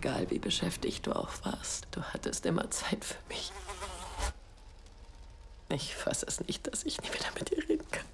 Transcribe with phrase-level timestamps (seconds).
[0.00, 3.50] Egal wie beschäftigt du auch warst, du hattest immer Zeit für mich.
[5.70, 8.04] Ich fasse es nicht, dass ich nie wieder mit dir reden kann.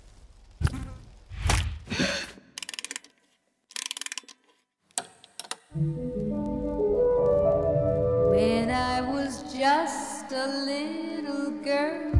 [8.31, 12.13] When I was just a little girl,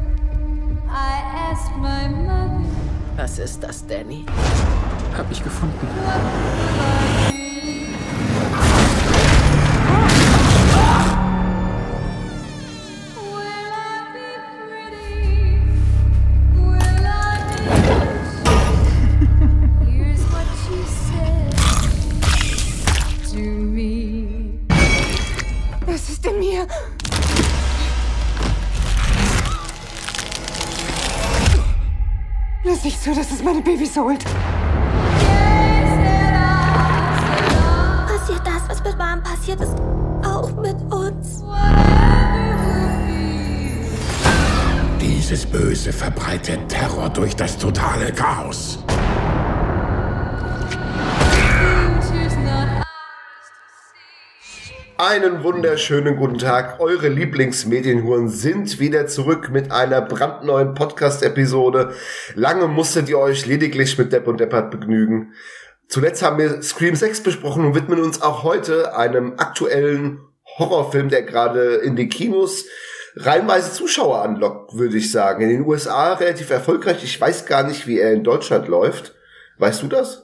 [0.91, 2.63] I asked my mother,
[3.17, 4.27] Was ist das, Danny?
[5.17, 5.89] Hab ich gefunden.
[33.45, 34.25] Meine Babys holt.
[38.07, 39.77] Passiert das, was mit Mom passiert ist,
[40.25, 41.45] auch mit uns?
[45.01, 48.79] Dieses Böse verbreitet Terror durch das totale Chaos.
[55.07, 56.81] Einen wunderschönen guten Tag.
[56.81, 61.93] Eure Lieblingsmedienhuren sind wieder zurück mit einer brandneuen Podcast-Episode.
[62.35, 65.35] Lange musstet ihr euch lediglich mit Depp und Deppert begnügen.
[65.89, 70.21] Zuletzt haben wir Scream 6 besprochen und widmen uns auch heute einem aktuellen
[70.57, 72.65] Horrorfilm, der gerade in die Kinos
[73.15, 75.43] reinweise Zuschauer anlockt, würde ich sagen.
[75.43, 77.05] In den USA relativ erfolgreich.
[77.05, 79.15] Ich weiß gar nicht, wie er in Deutschland läuft.
[79.59, 80.24] Weißt du das?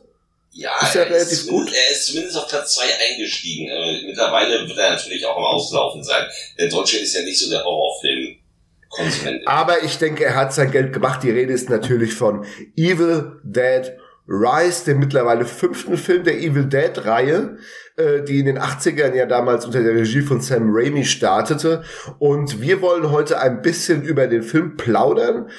[0.52, 1.72] Ja, Ist ja er, relativ gut.
[1.72, 3.68] er ist zumindest auf Platz 2 eingestiegen.
[3.68, 6.24] Äh, mittlerweile wird er natürlich auch am Auslaufen sein.
[6.58, 9.46] Der Deutsche ist ja nicht so der Horrorfilm-Konsument.
[9.46, 11.22] Aber ich denke, er hat sein Geld gemacht.
[11.22, 12.44] Die Rede ist natürlich von
[12.76, 13.92] Evil Dead
[14.28, 17.58] Rise, dem mittlerweile fünften Film der Evil Dead-Reihe,
[17.96, 21.82] äh, die in den 80ern ja damals unter der Regie von Sam Raimi startete.
[22.18, 25.50] Und wir wollen heute ein bisschen über den Film plaudern.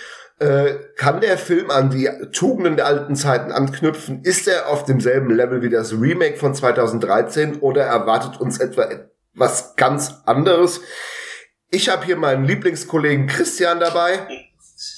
[0.42, 4.24] Äh, kann der Film an die Tugenden der alten Zeiten anknüpfen?
[4.24, 9.76] Ist er auf demselben Level wie das Remake von 2013 oder erwartet uns etwa etwas
[9.76, 10.82] ganz anderes?
[11.70, 14.28] Ich habe hier meinen Lieblingskollegen Christian dabei.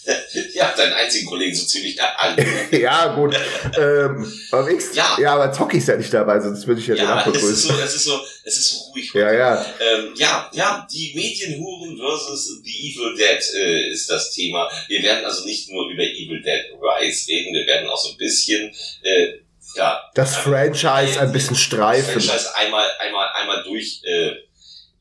[0.54, 2.46] ja, deinen einzigen Kollegen so ziemlich alle.
[2.72, 3.36] ja, gut.
[3.78, 5.18] ähm, aber X, Ja.
[5.20, 5.34] ja.
[5.36, 7.74] aber Zocki ist ja nicht dabei, sonst würde ich ja, den Ja, es ist so,
[7.74, 9.14] es ist so, es ist so ruhig.
[9.14, 9.66] Ja, ja.
[9.80, 14.70] Ähm, ja, ja, die Medienhuren versus The Evil Dead äh, ist das Thema.
[14.88, 18.18] Wir werden also nicht nur über Evil Dead Rise reden, wir werden auch so ein
[18.18, 18.74] bisschen,
[19.04, 19.34] äh,
[19.76, 22.22] ja, Das Franchise ein bisschen das streifen.
[22.22, 24.34] Franchise einmal, einmal, einmal durch, äh,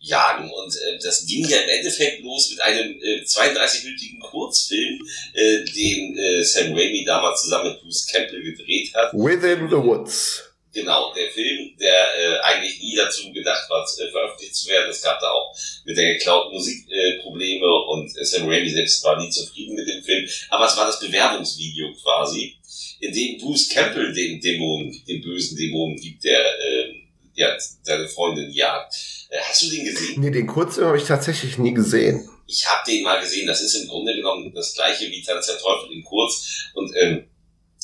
[0.03, 0.51] jagen.
[0.51, 5.01] Und äh, das ging ja im Endeffekt los mit einem äh, 32-minütigen Kurzfilm,
[5.33, 9.13] äh, den äh, Sam Raimi damals zusammen mit Bruce Campbell gedreht hat.
[9.15, 10.43] Within the Woods.
[10.75, 14.91] Genau, der Film, der äh, eigentlich nie dazu gedacht war, äh, veröffentlicht zu werden.
[14.91, 15.55] Es gab da auch
[15.85, 19.87] mit der geklauten Musik äh, Probleme und äh, Sam Raimi selbst war nie zufrieden mit
[19.87, 20.27] dem Film.
[20.49, 22.57] Aber es war das Bewerbungsvideo quasi,
[23.01, 27.02] in dem Bruce Campbell den Dämonen, den bösen Dämonen gibt, der äh,
[27.43, 28.95] ja, seine Freundin jagt.
[29.29, 30.21] Äh, hast du den gesehen?
[30.21, 32.29] Nee, den Kurzfilm habe ich tatsächlich nie gesehen.
[32.47, 33.47] Ich habe den mal gesehen.
[33.47, 36.71] Das ist im Grunde genommen das gleiche wie Tanz der Teufel in kurz.
[36.75, 37.25] Und ähm,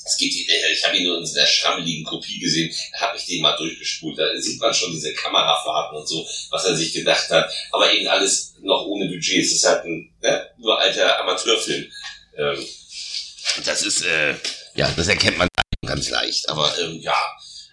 [0.05, 3.27] es geht, äh, ich habe ihn nur in einer schrammeligen Kopie gesehen, da habe ich
[3.27, 4.19] den mal durchgespult.
[4.19, 7.51] Da sieht man schon diese Kamerafahrten und so, was er sich gedacht hat.
[7.73, 9.45] Aber eben alles noch ohne Budget.
[9.45, 11.91] Es ist halt ein ne, uralter Amateurfilm.
[12.37, 12.67] Ähm,
[13.65, 14.35] das ist, äh,
[14.75, 15.49] ja, das erkennt man
[15.87, 16.49] ganz leicht.
[16.49, 17.17] Aber ähm, ja,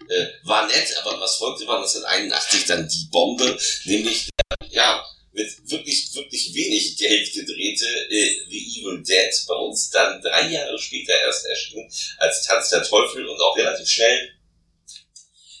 [0.08, 5.70] äh, war nett, aber was folgte war 1981 dann die Bombe, nämlich, äh, ja, mit
[5.70, 11.12] wirklich, wirklich wenig Geld gedrehte äh, The Evil Dead, bei uns dann drei Jahre später
[11.24, 14.32] erst erschienen, als Tanz der Teufel und auch relativ schnell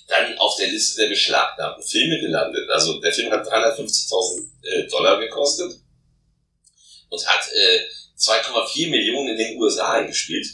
[0.06, 2.68] dann auf der Liste der beschlagnahmten Filme gelandet.
[2.70, 5.80] Also der Film hat 350.000 äh, Dollar gekostet
[7.08, 7.80] und hat äh,
[8.18, 10.46] 2,4 Millionen in den USA eingespielt.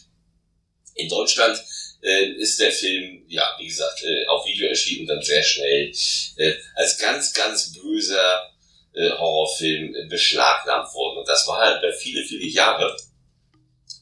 [0.94, 1.62] In Deutschland
[2.02, 5.92] äh, ist der Film, ja, wie gesagt, äh, auf Video erschienen und dann sehr schnell
[6.36, 8.50] äh, als ganz, ganz böser
[8.94, 11.18] äh, Horrorfilm äh, beschlagnahmt worden.
[11.18, 12.96] Und das war halt bei viele, viele Jahre,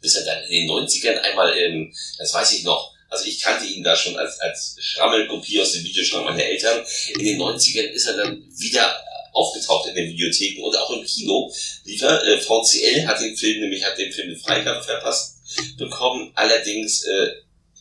[0.01, 3.67] bis er dann in den 90ern einmal, ähm, das weiß ich noch, also ich kannte
[3.67, 6.85] ihn da schon als, als Schrammelkopie aus dem Videoschrank meiner Eltern.
[7.15, 8.97] In den 90ern ist er dann wieder
[9.33, 11.53] aufgetaucht in den Videotheken und auch im Kino.
[11.85, 15.37] Lief er, äh, VCL hat den Film, nämlich hat den Film eine Freigabe verpasst
[15.77, 17.31] bekommen, allerdings äh,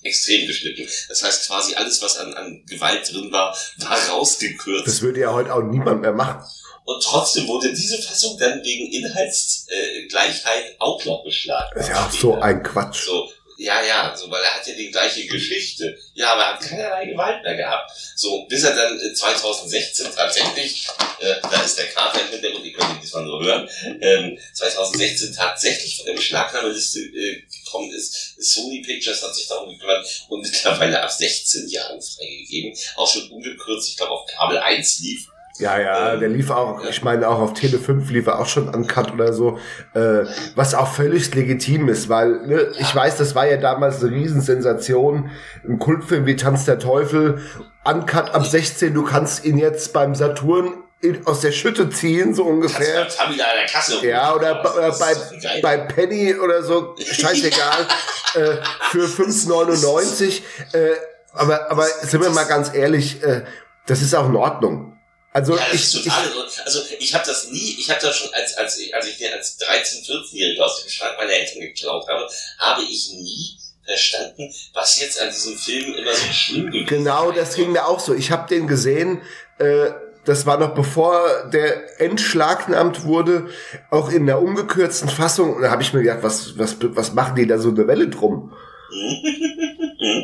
[0.03, 0.87] extrem geschnitten.
[1.07, 4.87] Das heißt quasi alles, was an, an Gewalt drin war, war rausgekürzt.
[4.87, 6.43] Das würde ja heute auch niemand mehr machen.
[6.85, 11.69] Und trotzdem wurde diese Fassung dann wegen Inhaltsgleichheit äh, Outlaw beschlagen.
[11.75, 13.05] Das ist ja auch so ein Quatsch.
[13.05, 13.29] So,
[13.59, 15.99] Ja, ja, so, weil er hat ja die gleiche Geschichte.
[16.13, 17.91] Ja, aber er hat keinerlei Gewalt mehr gehabt.
[18.15, 20.87] So, bis er dann äh, 2016 tatsächlich,
[21.19, 23.69] äh, da ist der Kater im Hintergrund, ihr könnt ihn diesmal nur hören,
[23.99, 28.35] ähm, 2016 tatsächlich von der Beschlagnahmeliste äh, gekommen ist.
[28.39, 32.73] Sony Pictures hat sich darum gekümmert und mittlerweile ab 16 Jahren freigegeben.
[32.95, 35.27] Auch schon ungekürzt, ich glaube auf Kabel 1 lief.
[35.59, 38.69] Ja, ja, der lief auch, ich meine auch auf Tele 5 lief er auch schon
[38.69, 39.59] uncut oder so,
[39.93, 40.23] äh,
[40.55, 45.29] was auch völlig legitim ist, weil ne, ich weiß, das war ja damals eine Riesensensation,
[45.67, 47.41] ein Kultfilm wie Tanz der Teufel,
[47.83, 52.43] uncut ab 16, du kannst ihn jetzt beim Saturn in, aus der Schütte ziehen, so
[52.43, 53.05] ungefähr.
[53.05, 54.05] Das haben wieder an der Kasse.
[54.07, 55.59] Ja, oder, bei- oder Das bei, geil.
[55.61, 57.85] bei Penny oder so, scheißegal,
[58.35, 58.57] äh,
[58.91, 60.41] für 5,99.
[60.73, 60.91] Äh,
[61.33, 63.43] aber, aber sind wir mal ganz ehrlich, äh,
[63.85, 64.97] das ist auch in Ordnung.
[65.31, 66.11] Also Ja, ich, ich.
[66.65, 69.31] Also ich habe das nie, ich habe das schon als als ich- als ich den
[69.31, 72.27] als 13, 14-Jähriger aus dem Schrank meiner Eltern geklaut habe,
[72.57, 77.55] habe ich nie verstanden, was jetzt an diesem Film immer so schlimm gewesen genau, das
[77.55, 78.13] ging mir auch so.
[78.13, 79.21] Ich habe den gesehen,
[79.59, 79.91] äh,
[80.25, 83.49] das war noch bevor der entschlagnahmt wurde,
[83.89, 85.55] auch in der ungekürzten Fassung.
[85.55, 88.07] Und da habe ich mir gedacht, was, was, was machen die da so eine Welle
[88.09, 88.51] drum?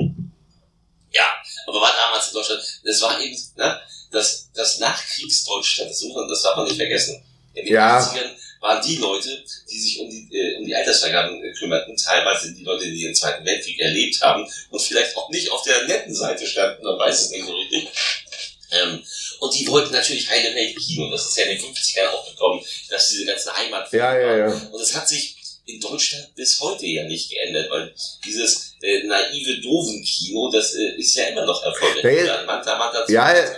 [1.12, 1.24] Ja,
[1.68, 3.80] aber war damals in Deutschland, das war eben, ne,
[4.16, 7.24] das, das Nachkriegsdeutschland, das, man, das darf man nicht vergessen.
[7.54, 8.00] In den Ja.
[8.00, 8.32] 80ern
[8.62, 12.64] waren die Leute, die sich um die, äh, um die Altersvergaben äh, kümmerten, teilweise die
[12.64, 16.46] Leute, die den Zweiten Weltkrieg erlebt haben und vielleicht auch nicht auf der netten Seite
[16.48, 17.88] standen, man weiß es nicht so richtig.
[18.72, 19.04] Ähm,
[19.40, 21.10] und die wollten natürlich heile Welt Kino.
[21.12, 24.70] Das ist ja in den 50ern auch gekommen, dass diese ganzen Heimatfilme Ja, ja, ja.
[24.72, 25.35] Und es hat sich
[25.66, 31.16] in Deutschland bis heute ja nicht geändert, weil dieses äh, naive Doven-Kino, das äh, ist
[31.16, 32.04] ja immer noch erfolgreich.
[32.04, 33.54] Ja, Ja, Manta, Manta, Ja, also,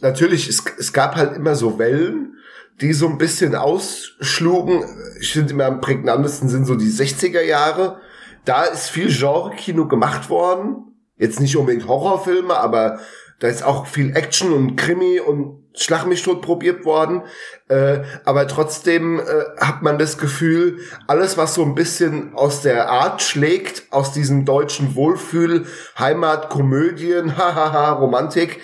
[0.00, 2.36] natürlich, es, es gab halt immer so Wellen,
[2.80, 4.84] die so ein bisschen ausschlugen.
[5.20, 8.00] Ich finde immer am prägnantesten sind so die 60er Jahre.
[8.44, 10.96] Da ist viel Genre-Kino gemacht worden.
[11.18, 13.00] Jetzt nicht unbedingt Horrorfilme, aber
[13.38, 17.22] da ist auch viel Action und Krimi und Schlag mich tot probiert worden.
[17.68, 19.24] Äh, aber trotzdem äh,
[19.58, 24.44] hat man das Gefühl, alles, was so ein bisschen aus der Art schlägt, aus diesem
[24.44, 25.66] deutschen Wohlfühl,
[25.98, 28.60] Heimat, Komödien, hahaha, Romantik,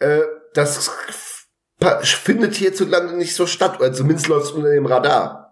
[0.00, 0.20] äh,
[0.54, 0.90] das
[2.02, 5.48] findet hierzulande nicht so statt, oder zumindest läuft es unter dem Radar.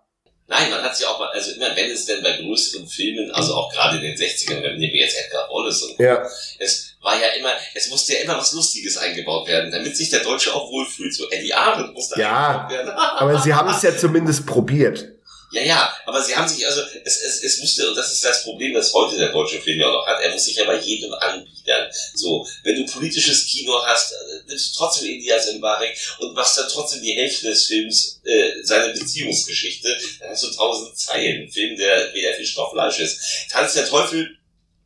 [0.48, 3.54] Nein, man hat sich auch mal, also immer wenn es denn bei größeren Filmen, also
[3.54, 6.24] auch gerade in den 60ern, wenn wir jetzt Edgar Wallace und Ja,
[6.58, 10.24] es war ja immer, es musste ja immer was Lustiges eingebaut werden, damit sich der
[10.24, 11.14] Deutsche auch wohlfühlt.
[11.14, 12.90] So Eddie Arendt musste Ja, eingebaut werden.
[12.96, 15.12] aber sie haben es ja zumindest probiert.
[15.52, 18.42] Ja, ja, aber sie haben sich, also, es, es, es musste, und das ist das
[18.42, 20.80] Problem, das heute der deutsche Film ja auch noch hat, er muss sich ja bei
[20.80, 21.88] jedem anbiedern.
[22.14, 26.68] So, wenn du politisches Kino hast, äh, nimmst du trotzdem Elias Mbarek und machst dann
[26.68, 31.44] trotzdem die Hälfte des Films, äh, seine Beziehungsgeschichte, dann hast du tausend Zeilen.
[31.44, 33.48] Ein Film, der weder Fisch noch Fleisch ist.
[33.48, 34.36] Tanz der Teufel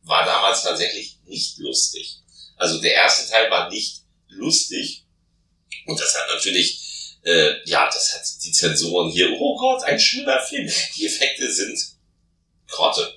[0.03, 2.19] war damals tatsächlich nicht lustig.
[2.57, 5.05] Also der erste Teil war nicht lustig.
[5.85, 6.81] Und das hat natürlich
[7.23, 10.69] äh, ja, das hat die Zensoren hier, oh Gott, ein schöner Film.
[10.95, 11.77] Die Effekte sind
[12.67, 13.15] Grotte.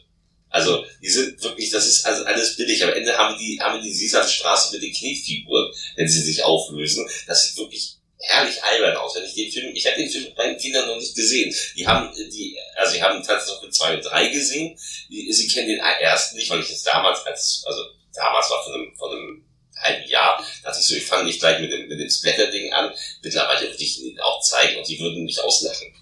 [0.51, 2.83] Also, die sind wirklich, das ist also alles billig.
[2.85, 7.09] Am Ende haben die, haben die Sesamstraße mit den Knetfiguren, wenn sie sich auflösen.
[7.27, 7.97] Das sieht wirklich
[8.27, 9.15] herrlich albern aus.
[9.15, 11.55] Wenn ich den Film, ich habe den Film mit meinen Kindern noch nicht gesehen.
[11.77, 14.79] Die haben, die, also, sie haben tatsächlich mit zwei und drei gesehen.
[15.11, 17.83] Die, sie kennen den ersten nicht, weil ich es damals als, also,
[18.15, 19.45] damals war von einem, von einem
[19.77, 22.93] halben Jahr, dachte ich so, ich fange nicht gleich mit dem, mit dem Splatter-Ding an.
[23.23, 25.93] Mittlerweile würde ich ihnen auch zeigen und die würden mich auslachen.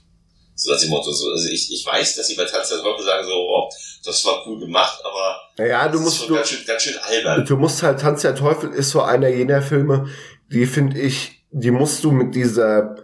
[0.55, 3.05] So nach dem Motto, so, also ich, ich weiß, dass sie bei Tanz der Teufel
[3.05, 3.69] sagen so, oh,
[4.05, 7.45] das war cool gemacht, aber Naja, du musst du, ganz schön, ganz schön albern.
[7.45, 10.09] du musst halt, Tanz der Teufel ist so einer jener Filme,
[10.53, 12.97] die finde ich, die musst du mit dieser,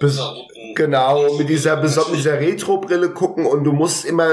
[0.00, 0.20] bes
[0.74, 4.28] genau, mit dieser, beso- mit dieser Retro-Brille gucken und du musst immer,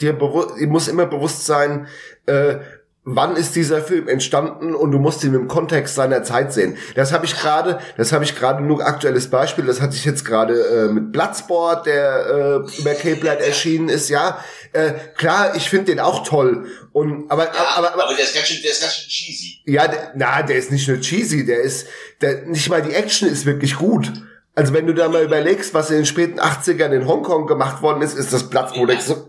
[0.00, 1.86] dir bewusst, muss immer bewusst sein,
[2.26, 2.56] äh,
[3.04, 6.78] wann ist dieser Film entstanden und du musst ihn im Kontext seiner Zeit sehen.
[6.94, 10.24] Das habe ich gerade, das habe ich gerade nur aktuelles Beispiel, das hatte ich jetzt
[10.24, 14.42] gerade äh, mit Bloodsport, der äh, über Cape Light erschienen ist, ja.
[14.72, 18.34] Äh, klar, ich finde den auch toll und aber Ja, aber, aber, aber der ist
[18.34, 19.60] ganz schön, der ist ganz schön cheesy.
[19.66, 21.86] ja, der, na, der ist nicht nur cheesy, der ist,
[22.22, 24.10] der, nicht mal die Action ist wirklich gut.
[24.54, 28.02] Also wenn du da mal überlegst, was in den späten 80ern in Hongkong gemacht worden
[28.02, 29.28] ist, ist das Platz, wo du denkst so,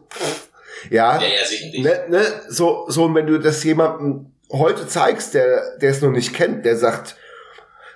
[0.89, 1.81] ja, Ja, ja, sicherlich.
[1.83, 6.11] ne, ne, so, so, und wenn du das jemandem heute zeigst, der, der es noch
[6.11, 7.15] nicht kennt, der sagt,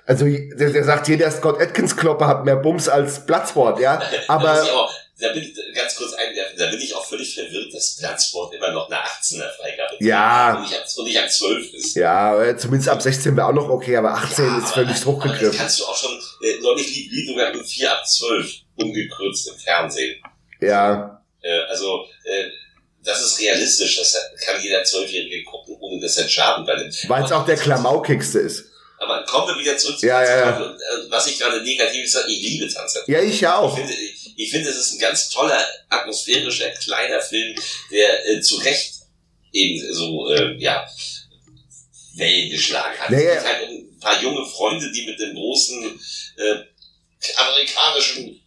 [0.05, 4.33] also, der, der sagt, jeder Scott Atkins Klopper hat mehr Bums als Platzwort, ja, da,
[4.33, 7.97] aber, auch, da bin ich ganz kurz einwerfen, da bin ich auch völlig verwirrt, dass
[7.97, 10.01] Bloodsport immer noch eine 18er Freigabe ist.
[10.07, 10.55] Ja.
[10.55, 11.95] Und nicht ab, und nicht ab 12 ist.
[11.95, 14.93] ja, zumindest ab 16 wäre auch noch okay, aber 18 Ja, ist aber- völlig Aber
[14.97, 15.57] das hochgegriffen.
[15.59, 19.55] kannst du auch schon, äh, neulich lief lief sogar mit 4 ab 12 ungekürzt im
[19.59, 20.21] Fernsehen.
[20.61, 22.45] Ja, Äh, also, äh,
[23.09, 26.91] das ist realistisch, das kann jeder Zwölfjährige gucken, ohne dass er Schaden bei dem.
[27.07, 28.65] Weil es auch der Klamaukigste ist.
[28.99, 30.61] Aber kommen wir wieder zurück zu Ja, ja, ja.
[30.65, 30.75] Äh,
[31.09, 33.13] Was ich gerade negativ sage, ich liebe Tanz der Teufel.
[33.15, 33.75] Ja, ich ja Ich auch.
[33.77, 37.55] finde, ich, ich finde, es ist ein ganz toller, atmosphärischer, kleiner Film,
[37.91, 38.93] der äh, zu Recht
[39.53, 40.85] eben so, äh, ja,
[42.15, 43.09] Wellen geschlagen hat.
[43.09, 43.33] Ja, ja.
[43.35, 45.99] Es geht halt um ein paar junge Freunde, die mit dem großen
[46.37, 46.55] äh,
[47.37, 48.41] amerikanischen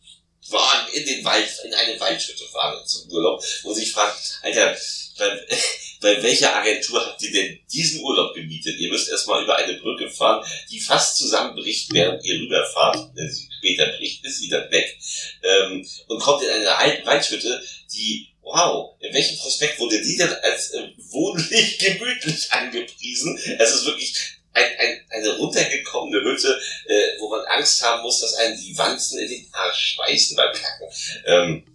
[0.52, 4.76] Wagen in den Wald, in eine Waldhütte fahren zum Urlaub, wo sich fragt, Alter,
[5.18, 5.46] bei,
[6.00, 8.78] bei welcher Agentur habt ihr denn diesen Urlaub gemietet?
[8.78, 13.16] Ihr müsst erstmal über eine Brücke fahren, die fast zusammenbricht, während ihr rüberfahrt.
[13.16, 14.98] Äh, sie- Später bricht ist sie dann weg.
[15.40, 17.62] Ähm, und kommt in eine alten Waldhütte,
[17.94, 23.38] die, wow, in welchem Prospekt wurde die denn als äh, wohnlich gemütlich angepriesen?
[23.60, 24.16] Es ist wirklich
[24.52, 29.18] ein, ein, eine runtergekommene Hütte, äh, wo man Angst haben muss, dass einen die Wanzen
[29.20, 30.88] in den Arsch speisen beim Kacken.
[31.26, 31.66] Ähm,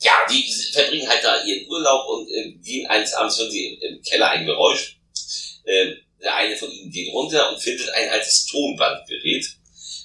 [0.00, 3.96] ja, die verbringen halt da ihren Urlaub und äh, gehen eines Abends, hören sie im,
[3.96, 4.98] im Keller ein Geräusch.
[5.64, 9.46] Äh, der eine von ihnen geht runter und findet ein altes Tonbandgerät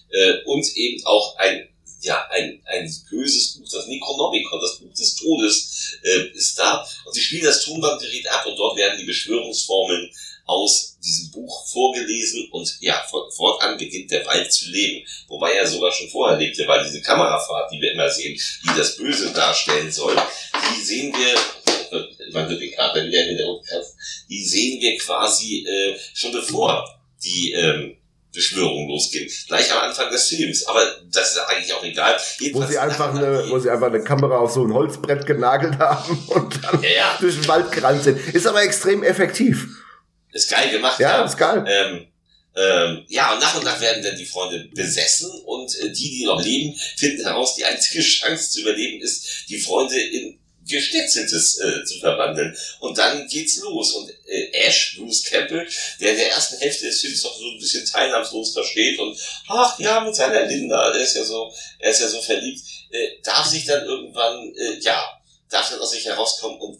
[0.09, 1.69] äh, und eben auch ein
[2.01, 6.87] ja, ein, ein böses Buch, das Necronomicon, das Buch des Todes, äh, ist da.
[7.05, 10.11] Und sie spielen das Tonbandgerät ab und dort werden die Beschwörungsformeln
[10.47, 13.03] aus diesem Buch vorgelesen und ja,
[13.35, 15.05] fortan beginnt der Wald zu leben.
[15.27, 18.95] Wobei er sogar schon vorher lebte, weil diese Kamerafahrt, die wir immer sehen, die das
[18.95, 22.01] Böse darstellen soll, die sehen wir,
[22.31, 23.99] man wird den Kater wieder im Hintergrund kratzen,
[24.29, 26.83] die sehen wir quasi äh, schon bevor
[27.23, 27.97] die ähm,
[28.33, 29.29] Beschwörung losgehen.
[29.47, 30.65] Gleich am Anfang des Films.
[30.67, 32.15] Aber das ist eigentlich auch egal.
[32.53, 36.23] Wo sie einfach eine, wo sie einfach eine Kamera auf so ein Holzbrett genagelt haben
[36.27, 37.17] und dann Ja, ja.
[37.19, 38.19] durch den Wald gerannt sind.
[38.33, 39.67] Ist aber extrem effektiv.
[40.31, 40.99] Ist geil gemacht.
[40.99, 41.63] Ja, ist geil.
[41.67, 42.07] Ähm,
[42.55, 46.25] ähm, ja, und nach und nach werden dann die Freunde besessen und äh, die, die
[46.25, 51.83] noch leben, finden heraus, die einzige Chance zu überleben ist, die Freunde in Geschnetzeltes äh,
[51.85, 52.55] zu verwandeln.
[52.79, 53.93] Und dann geht's los.
[53.93, 55.67] Und äh, Ash, Bruce Campbell,
[55.99, 59.17] der in der ersten Hälfte des Films noch so ein bisschen teilnahmslos da steht und
[59.47, 63.09] ach ja, mit seiner Linda, der ist ja so, er ist ja so verliebt, äh,
[63.23, 66.79] darf sich dann irgendwann, äh, ja, darf dann aus sich herauskommen und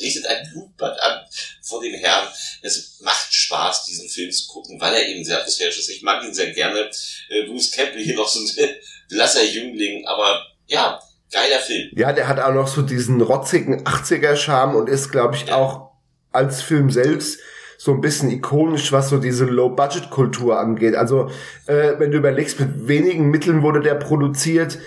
[0.00, 1.20] richtet ein Blutbad an
[1.62, 2.28] vor dem Herrn.
[2.62, 5.90] Es macht Spaß, diesen Film zu gucken, weil er eben sehr atmosphärisch ist.
[5.90, 6.90] Ich mag ihn sehr gerne.
[7.28, 8.68] Äh, Bruce Campbell hier noch so ein
[9.08, 11.00] blasser Jüngling, aber ja,
[11.32, 11.90] geiler Film.
[11.94, 15.90] Ja, der hat auch noch so diesen rotzigen 80er-Charme und ist, glaube ich, auch
[16.32, 17.38] als Film selbst
[17.76, 20.94] so ein bisschen ikonisch, was so diese Low-Budget-Kultur angeht.
[20.94, 21.30] Also,
[21.66, 24.78] äh, wenn du überlegst, mit wenigen Mitteln wurde der produziert.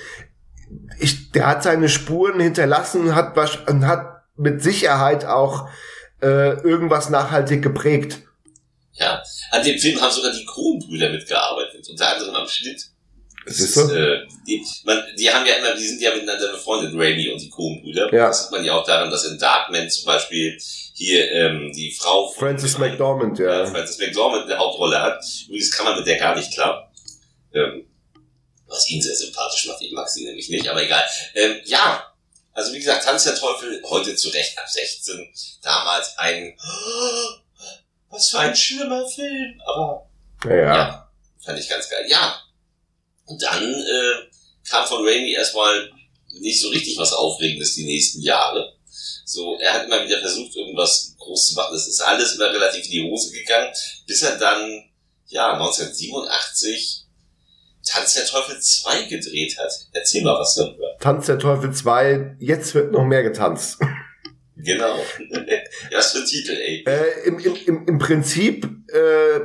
[0.99, 3.37] Ich, der hat seine Spuren hinterlassen, hat,
[3.69, 5.67] und hat mit Sicherheit auch
[6.21, 8.19] äh, irgendwas nachhaltig geprägt.
[8.93, 12.81] Ja, an dem Film haben sogar die Kronbrüder mitgearbeitet, unter anderem am Schnitt.
[13.45, 17.29] Das ist, äh, die, man, die haben ja immer, die sind ja miteinander befreundet, Raimi
[17.29, 18.13] und die Coen-Brüder.
[18.13, 18.27] Ja.
[18.27, 20.57] Das sieht man ja auch daran, dass in Darkman zum Beispiel
[20.93, 23.63] hier ähm, die Frau von Francis McDormand, ja.
[23.63, 23.65] ja.
[23.65, 25.23] Francis McDormand eine Hauptrolle hat.
[25.45, 26.91] Übrigens kann man mit der gar nicht klar.
[27.53, 27.85] Ähm,
[28.67, 31.03] was ihn sehr sympathisch macht, ich mag sie nämlich nicht, aber egal.
[31.33, 32.03] Ähm, ja,
[32.57, 36.57] also wie gesagt, Tanz der Teufel, heute zu Recht ab 16, damals ein,
[38.09, 40.09] was für ein schlimmer Film, aber
[40.43, 41.11] Ja, ja.
[41.45, 42.03] fand ich ganz geil.
[42.09, 42.41] Ja.
[43.25, 45.91] Und dann äh, kam von Raimi erstmal
[46.31, 48.73] nicht so richtig was Aufregendes die nächsten Jahre.
[49.23, 51.73] So, er hat immer wieder versucht, irgendwas groß zu machen.
[51.73, 53.71] Das ist alles immer relativ in die Hose gegangen,
[54.07, 54.89] bis er dann,
[55.27, 57.05] ja, 1987
[57.87, 59.71] Tanz der Teufel 2 gedreht hat.
[59.93, 60.97] Erzähl mal was darüber.
[60.99, 63.79] Tanz der Teufel 2, jetzt wird noch mehr getanzt.
[64.57, 64.97] Genau.
[65.91, 66.83] was für Titel, ey.
[66.85, 69.39] Äh, im, im, im, Im Prinzip äh,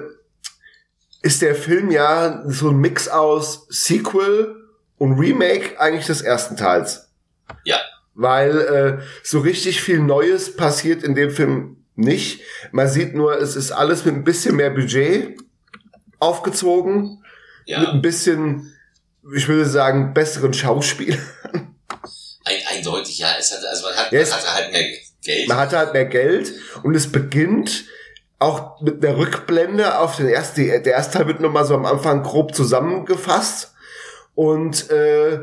[1.23, 4.57] ist der Film ja so ein Mix aus Sequel
[4.99, 7.09] und Remake eigentlich des ersten Teils.
[7.65, 7.81] Ja.
[8.15, 12.41] Weil äh, so richtig viel Neues passiert in dem Film nicht.
[12.73, 15.39] Man sieht nur, es ist alles mit ein bisschen mehr Budget
[16.19, 17.23] aufgezogen,
[17.67, 18.73] mit Ja, ein bisschen,
[19.35, 21.19] ich würde sagen, besseren Schauspiel.
[22.45, 23.29] ein, eindeutig, ja.
[23.39, 24.85] Es hatte, also man, hat, Ja, man hatte halt mehr
[25.23, 25.49] Geld.
[25.49, 26.53] Man hatte halt mehr Geld
[26.83, 27.85] und es beginnt
[28.39, 32.25] auch mit einer Rückblende auf den ersten, der erste Teil wird nochmal so am Anfang
[32.25, 33.73] grob zusammengefasst
[34.35, 35.39] und, äh,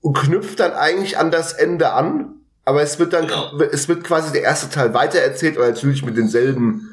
[0.00, 3.56] und knüpft dann eigentlich an das Ende an, aber es wird dann, Genau.
[3.60, 6.92] es wird quasi der erste Teil weitererzählt, aber natürlich mit denselben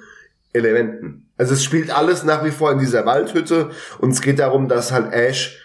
[0.53, 1.22] Elementen.
[1.43, 3.69] Also es spielt alles nach wie vor in dieser Waldhütte
[4.00, 5.57] und es geht darum, dass halt Ash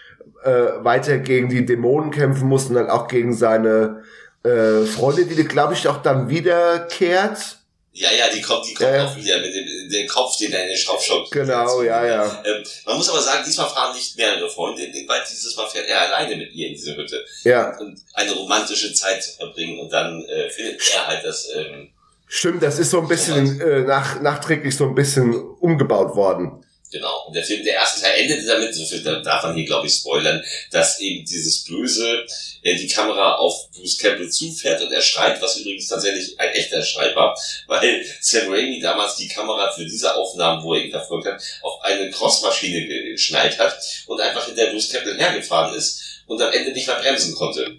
[0.43, 4.03] äh, weiter gegen die Dämonen kämpfen muss und dann auch gegen seine
[4.43, 7.59] äh, Freundin, die glaube ich auch dann wiederkehrt
[7.93, 9.05] Ja, ja, die kommt, die kommt Ja, ja.
[9.05, 12.43] auch wieder mit dem, dem Kopf, den er in den Schraubstock Genau, ja, ja.
[12.45, 16.13] Ähm, man muss aber sagen, diesmal fahren nicht mehrere Freunde Wald, dieses Mal fährt er
[16.13, 20.25] alleine mit ihr in diese Hütte Ja, und eine romantische Zeit zu verbringen und dann
[20.25, 21.91] äh, findet er halt das, ähm,
[22.29, 26.65] stimmt, das ist so ein bisschen äh, nach, nachträglich so ein bisschen umgebaut worden.
[26.91, 27.27] genau.
[27.27, 29.87] Und der Film, der erste Teil endete damit, so viel da- darf man hier glaube
[29.87, 32.25] ich spoilern, dass eben dieses Böse
[32.63, 36.83] äh, die Kamera auf Bruce Campbell zufährt und er schreit, was übrigens tatsächlich ein echter
[36.83, 41.27] Schrei war, weil Sam Raimi damals die Kamera für diese Aufnahmen, wo er ihn verfolgt
[41.27, 46.41] hat, auf eine Crossmaschine ge- geschnallt hat und einfach hinter Bruce Campbell hergefahren ist und
[46.43, 47.79] am Ende nicht mehr bremsen konnte.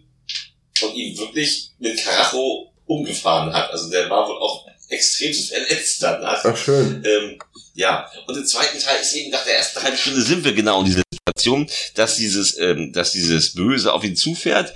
[0.82, 3.70] Und ihn wirklich mit Karacho umgefahren hat.
[3.72, 4.38] Also der war wohl
[5.00, 6.44] extrem verletzt danach.
[6.44, 7.04] Ach, schön.
[7.06, 7.40] Ähm,
[7.74, 10.82] ja, und im zweiten Teil ist eben nach der ersten halben Stunde sind wir genau
[10.82, 14.76] in dieser Situation, dass dieses, ähm, dass dieses Böse auf ihn zufährt.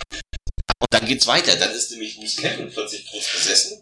[0.79, 1.55] Und dann geht's weiter.
[1.55, 3.81] Dann ist nämlich Bruce Campbell plötzlich kurz besessen.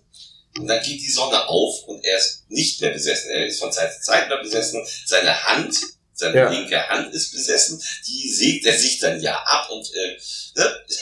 [0.58, 3.32] Und dann geht die Sonne auf und er ist nicht mehr besessen.
[3.32, 4.86] Er ist von Zeit zu Zeit mehr besessen.
[5.06, 5.78] Seine Hand,
[6.14, 6.50] seine Ja.
[6.50, 7.82] linke Hand ist besessen.
[8.08, 10.18] Die sägt er sich dann ja ab und äh,
[10.58, 10.86] ne,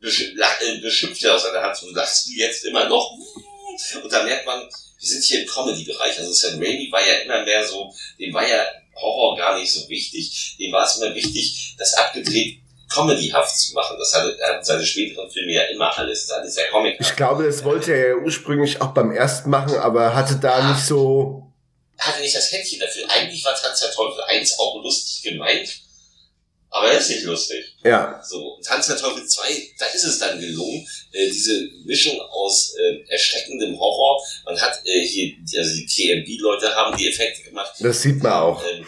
[0.00, 1.80] äh, beschimpft er aus seiner Hand.
[1.82, 3.18] Du lachst du jetzt immer noch?
[4.02, 6.18] Und da merkt man, wir sind hier im Comedy-Bereich.
[6.18, 8.64] Also Sam Raimi war ja immer mehr so, dem war ja
[8.94, 10.56] Horror gar nicht so wichtig.
[10.58, 12.58] Dem war es immer wichtig, das abgedreht
[12.92, 13.96] comedyhaft zu machen.
[13.98, 16.26] Das hatte, hatten seine späteren Filme ja immer alles.
[16.26, 16.96] Das ist alles sehr comic.
[17.00, 20.84] Ich glaube, das wollte er ja ursprünglich auch beim ersten machen, aber hatte da nicht
[20.84, 21.52] so.
[21.98, 23.04] hatte nicht das Händchen dafür.
[23.08, 25.68] Eigentlich war Tanz der Teufel 1 auch lustig gemeint,
[26.72, 27.76] aber er ist nicht lustig.
[27.84, 29.42] Ja, So, und Tanz der Teufel 2,
[29.78, 34.22] da ist es dann gelungen, äh, diese Mischung aus äh, erschreckendem Horror.
[34.46, 37.74] Man hat äh, hier, also die TMB-Leute haben die Effekte gemacht.
[37.78, 38.64] das sieht man auch.
[38.64, 38.86] Ähm,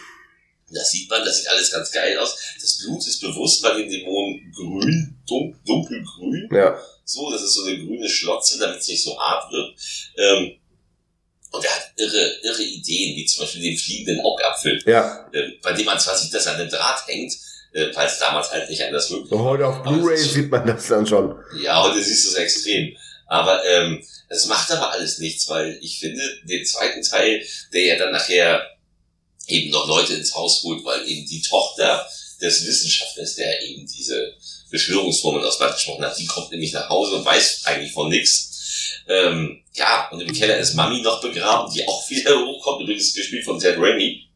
[0.70, 2.36] das sieht man, das sieht alles ganz geil aus.
[2.58, 6.48] Das Blut ist bewusst bei den Dämonen grün, dun dunkelgrün.
[6.52, 9.76] Ja, So, das ist so eine grüne Schlotze, damit es nicht so hart wird.
[10.16, 10.56] Ähm,
[11.50, 15.28] und er hat irre, irre Ideen, wie zum Beispiel den fliegenden Augapfel, ja.
[15.32, 17.32] äh, bei dem man zwar sieht, dass er an einem Draht hängt,
[17.74, 21.06] äh, es damals halt nicht anders möglich So heute auf Blu-ray sieht man das dann
[21.06, 21.36] schon.
[21.60, 22.96] ja, heute siehst du es extrem.
[23.26, 27.98] Aber ähm, es macht aber alles nichts, weil ich finde, den zweiten Teil, der ja
[27.98, 28.62] dann nachher
[29.46, 32.06] eben noch Leute ins Haus holt, weil eben die Tochter
[32.40, 34.34] des Wissenschaftlers, der eben diese
[34.70, 39.02] Beschwörungsformel aus Bad gesprochen hat, die kommt nämlich nach Hause und weiß eigentlich von nichts.
[39.08, 43.44] Ähm, ja, und im Keller ist Mami noch begraben, die auch wieder hochkommt, übrigens gespielt
[43.44, 44.28] von Ted Raimi,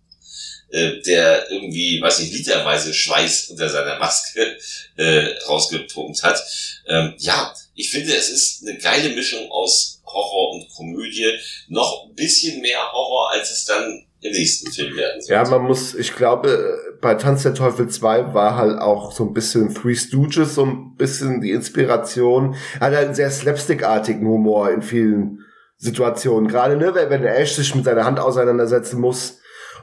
[0.71, 4.57] äh, der irgendwie, weiß nicht, literweise Schweiß unter seiner Maske
[4.97, 6.43] äh, rausgepumpt hat.
[6.87, 11.39] Ähm, ja, ich finde, es ist eine geile Mischung aus Horror und Komödie.
[11.69, 15.35] Noch ein bisschen mehr Horror, als es dann im nächsten Film werden soll.
[15.35, 19.33] Ja, man muss, ich glaube, bei Tanz der Teufel 2 war halt auch so ein
[19.33, 22.57] bisschen Three Stooges, so ein bisschen die Inspiration.
[22.81, 25.45] Hat halt einen sehr slapstickartigen Humor in vielen
[25.77, 26.49] Situationen.
[26.49, 29.39] Gerade, ne, wenn der Ash sich mit seiner Hand auseinandersetzen muss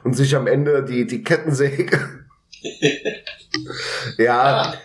[0.06, 2.26] und sich am Ende die, die Kettensäge.
[4.18, 4.80] ja,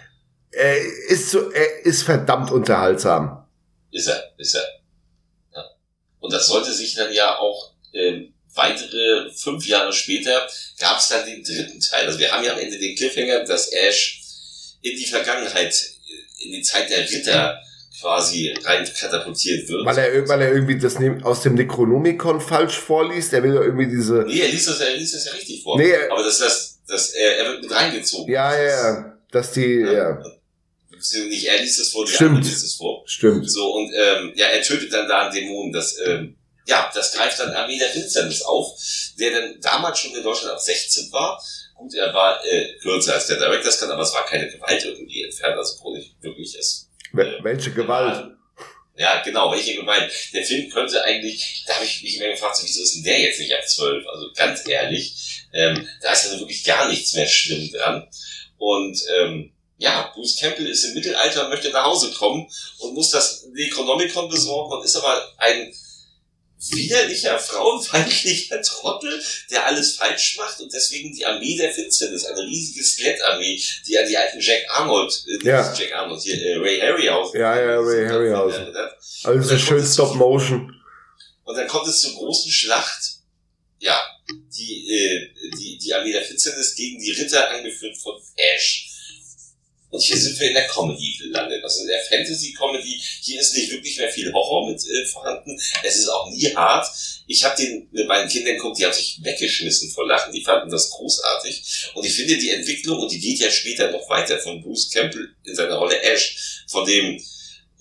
[0.50, 0.78] er
[1.10, 3.48] ist so, er ist verdammt unterhaltsam.
[3.92, 4.66] Ist er, ist er.
[5.54, 5.64] Ja.
[6.20, 10.48] Und das sollte sich dann ja auch ähm, weitere fünf Jahre später
[10.80, 12.08] gab es dann den dritten Teil.
[12.08, 14.24] Also wir haben ja am Ende den Cliffhanger, dass Ash
[14.82, 17.62] in die Vergangenheit, äh, in die Zeit der Ritter
[18.02, 19.86] quasi rein katapultiert wird.
[19.86, 23.32] Weil er, weil er irgendwie das aus dem Necronomicon falsch vorliest.
[23.34, 25.78] Er will ja irgendwie diese, nee, er liest das, er liest das ja richtig vor.
[25.78, 28.32] Nee, er- Aber das, das, das, er, er wird mit reingezogen.
[28.34, 30.22] ja, ja, ja, dass die, ja,
[30.90, 32.44] Beziehungsweise Nicht er liest es vor, die Stimmt.
[32.46, 33.04] liest es vor.
[33.06, 33.50] stimmt.
[33.50, 35.72] So, und ähm, ja, er tötet dann da einen Dämon.
[35.72, 36.36] Das, ähm,
[36.68, 38.78] ja, das greift dann Armee der Finsternis auf,
[39.20, 41.42] der dann damals schon in Deutschland ab 16 war.
[41.76, 45.24] Gut, er war äh, kürzer als der Director's Cut, aber es war keine Gewalt irgendwie
[45.24, 46.88] entfernt, also nicht wirklich ist.
[47.14, 48.32] Wel- Welche Gewalt?
[48.98, 50.12] Ja, genau, welche Gewalt.
[50.34, 53.20] Der Film könnte eigentlich, da habe ich mich immer gefragt, so, wieso ist denn der
[53.20, 54.06] jetzt nicht ab 12?
[54.08, 58.08] Also ganz ehrlich, ähm, da ist ja wirklich gar nichts mehr schlimm dran.
[58.58, 62.48] Und ähm, ja, Bruce Campbell ist im Mittelalter und möchte nach Hause kommen
[62.80, 65.74] und muss das Necronomicon besorgen und ist aber ein
[66.70, 72.84] widerlicher, frauenfeindlicher Trottel, der alles falsch macht und deswegen die Armee der Finsternis, eine riesige
[72.84, 75.74] Skelettarmee, die an die alten Jack Arnold, äh, Ja.
[75.74, 77.40] Jack Arnold, hier, äh, Ray Harryhausen.
[77.40, 78.76] Ja, ja, Ray Harryhausen.
[79.24, 80.76] Also so schön Stop Motion.
[81.44, 83.02] Und dann kommt es zur großen Schlacht.
[83.80, 88.88] Ja, die, äh, die, die Armee der Finsternis gegen die Ritter, angeführt von Ash.
[89.92, 91.64] Und hier sind wir in der Comedy gelandet.
[91.64, 95.60] Also in der Fantasy-Comedy, hier ist nicht wirklich mehr viel Horror mit äh, vorhanden.
[95.84, 96.88] Es ist auch nie hart.
[97.28, 100.32] Ich habe den mit meinen Kindern geguckt, die haben sich weggeschmissen vor Lachen.
[100.34, 101.92] Die fanden das großartig.
[101.94, 105.36] Und ich finde die Entwicklung, und die geht ja später noch weiter, von Bruce Campbell
[105.44, 107.22] in seiner Rolle Ash, von dem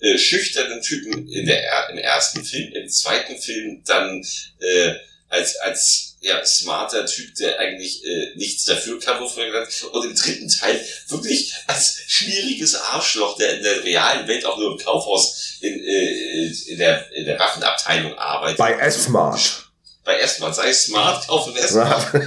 [0.01, 4.21] äh, schüchternen Typen in der, er- im ersten Film, im zweiten Film dann
[4.59, 4.93] äh,
[5.29, 9.83] als, als ja, smarter Typ, der eigentlich äh, nichts dafür kann, wofür er hat.
[9.91, 14.71] Und im dritten Teil wirklich als schwieriges Arschloch, der in der realen Welt auch nur
[14.73, 18.57] im Kaufhaus in, äh, in, der, in der Waffenabteilung arbeitet.
[18.59, 19.71] Bei S-Smart.
[20.03, 22.13] Bei S-Smart, sei smart, kaufen S-Smart.
[22.13, 22.23] ähm,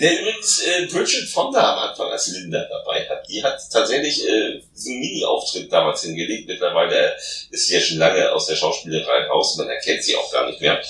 [0.00, 3.26] der übrigens äh, Bridget Fonda am Anfang als Linda dabei hat.
[3.28, 6.46] Die hat tatsächlich äh, diesen Mini-Auftritt damals hingelegt.
[6.46, 7.14] Mittlerweile
[7.50, 9.56] ist sie ja schon lange aus der Schauspielerei raus.
[9.56, 10.82] Man erkennt sie auch gar nicht mehr.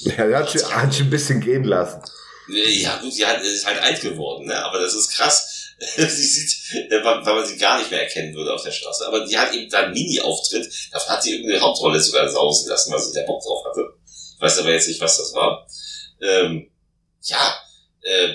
[0.16, 2.02] Ja, der hat sich, hat sich ein bisschen gehen lassen.
[2.48, 4.64] Äh, Ja gut, sie hat, ist halt alt geworden, ne?
[4.64, 5.74] aber das ist krass.
[5.96, 9.06] sie sieht, äh, weil man sie gar nicht mehr erkennen würde auf der Straße.
[9.06, 10.70] Aber die hat eben da einen Mini-Auftritt.
[10.92, 13.94] Davon hat sie irgendeine Hauptrolle sogar sausen lassen, weil sie da Bock drauf hatte.
[14.06, 15.66] Ich weiß aber jetzt nicht, was das war.
[16.20, 16.70] Ähm,
[17.22, 17.54] ja,
[18.02, 18.34] äh,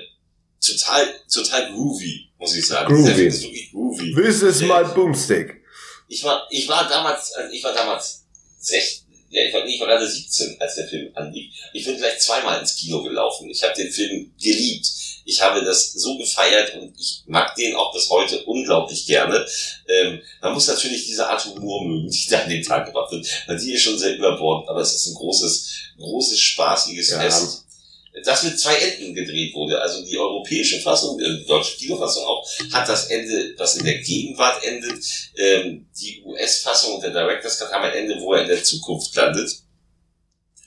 [0.60, 2.94] total, total groovy, muss ich sagen.
[2.94, 3.14] Groovy.
[3.14, 4.16] Film ist wirklich groovy.
[4.16, 5.62] This is my boomstick.
[6.08, 8.26] Ich war, ich war damals, also ich war damals
[8.60, 9.05] 16,
[9.36, 11.54] ja, ich war, ich war gerade 17, als der Film anlief.
[11.74, 13.50] Ich bin gleich zweimal ins Kino gelaufen.
[13.50, 14.88] Ich habe den Film geliebt.
[15.26, 19.46] Ich habe das so gefeiert und ich mag den auch bis heute unglaublich gerne.
[19.88, 23.28] Ähm, man muss natürlich diese Art Humor mögen, die da an den Tag gebracht wird,
[23.48, 27.20] weil die ist schon sehr überbordend, aber es ist ein großes, großes, spaßiges Ja.
[27.20, 27.65] Fest.
[28.24, 29.82] Das mit zwei Enden gedreht wurde.
[29.82, 34.00] Also die europäische Fassung, äh, die deutsche Kinofassung auch, hat das Ende, was in der
[34.00, 35.04] Gegenwart endet.
[35.36, 39.16] Ähm, die US-Fassung und der Director's Cut haben ein Ende, wo er in der Zukunft
[39.16, 39.52] landet.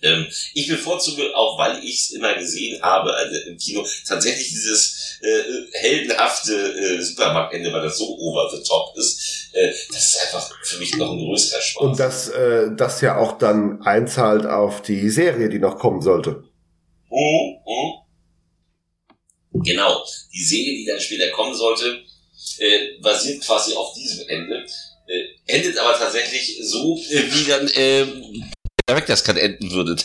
[0.02, 5.18] Ähm, ich bevorzuge, auch weil ich es immer gesehen habe also im Kino, tatsächlich dieses
[5.22, 9.50] äh, heldenhafte äh, Supermarktende, weil das so over the top ist.
[9.52, 11.82] Äh, das ist einfach für mich noch ein größerer Spaß.
[11.82, 16.44] Und das, äh, das ja auch dann einzahlt auf die Serie, die noch kommen sollte.
[17.10, 18.08] Mhm, mhm.
[19.64, 20.04] Genau.
[20.32, 22.04] Die Serie, die dann später kommen sollte,
[22.58, 24.66] äh, basiert quasi auf diesem Ende.
[25.06, 28.50] Äh, endet aber tatsächlich so, äh, wie dann ähm,
[28.88, 29.96] Directors Cut enden würde.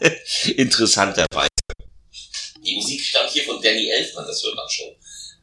[0.56, 1.48] Interessanterweise.
[2.64, 4.94] Die Musik stammt hier von Danny Elfman, das hört man schon.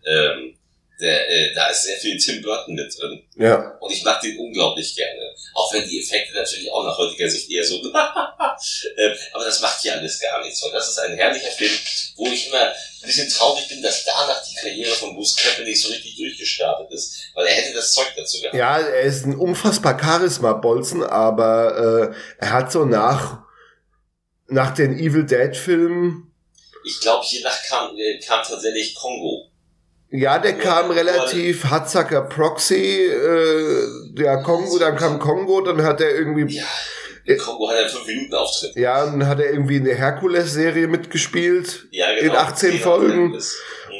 [0.05, 0.57] Ähm,
[1.01, 3.23] der, äh, da ist sehr viel Tim Burton mit drin.
[3.35, 3.75] Ja.
[3.79, 5.33] Und ich mag den unglaublich gerne.
[5.55, 7.75] Auch wenn die Effekte natürlich auch nach heutiger Sicht eher so.
[7.83, 10.61] ähm, aber das macht hier alles gar nichts.
[10.61, 11.71] Und das ist ein herrlicher Film,
[12.17, 15.81] wo ich immer ein bisschen traurig bin, dass danach die Karriere von Bruce Campbell nicht
[15.81, 17.15] so richtig durchgestartet ist.
[17.33, 18.55] Weil er hätte das Zeug dazu gehabt.
[18.55, 23.39] Ja, er ist ein unfassbar Charisma-Bolzen, aber äh, er hat so nach,
[24.47, 26.31] nach den Evil Dead-Filmen,
[26.85, 29.50] Ich glaube, hiernach kam, äh, kam tatsächlich Kongo.
[30.11, 36.15] Ja, der kam relativ Hatzacker Proxy, äh, ja, Kongo, dann kam Kongo, dann hat er
[36.15, 36.63] irgendwie, Ja,
[37.25, 38.75] in Kongo hat er einen 5-Minuten-Auftritt.
[38.75, 41.87] ja, dann hat er irgendwie in der Herkules-Serie mitgespielt.
[41.91, 43.29] Ja, In 18 Zehn Folgen.
[43.31, 43.41] Mhm.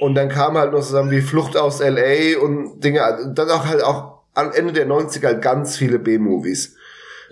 [0.02, 2.40] Und dann kam halt noch zusammen wie Flucht aus L.A.
[2.40, 6.76] und Dinge, dann auch halt auch am Ende der 90er halt ganz viele B-Movies.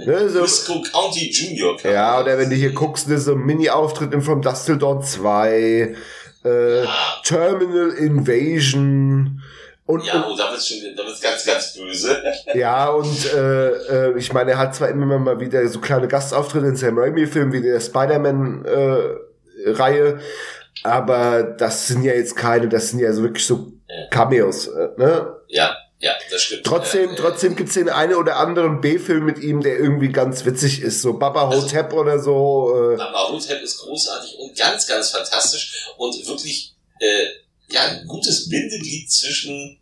[0.05, 4.13] Ne, so, Briscoe County Junior ja, oder wenn du hier guckst, ne, so ein Mini-Auftritt
[4.13, 5.95] in From Dust Till Dawn 2,
[6.43, 6.85] äh,
[7.23, 9.41] Terminal Invasion
[9.89, 12.15] und, Ja, und oh, da wird's schon, da wird's ganz, ganz böse.
[12.53, 16.67] ja, und äh, äh, ich meine, er hat zwar immer mal wieder so kleine Gastauftritte
[16.67, 20.19] in Sam Raimi-Filmen wie der Spider-Man-Reihe,
[20.83, 23.71] aber das sind ja jetzt keine, das sind ja so wirklich so
[24.11, 25.37] Cameos, äh, ne?
[25.47, 26.65] Ja, ja, das stimmt.
[26.65, 30.81] Trotzdem, Äh, trotzdem gibt's den einen oder anderen B-Film mit ihm, der irgendwie ganz witzig
[30.81, 32.93] ist, so Baba Also- Hotep oder so.
[32.97, 37.25] Äh, Aber Hotep ist großartig und ganz, ganz fantastisch und wirklich äh,
[37.71, 39.77] ja ein gutes Bindeglied zwischen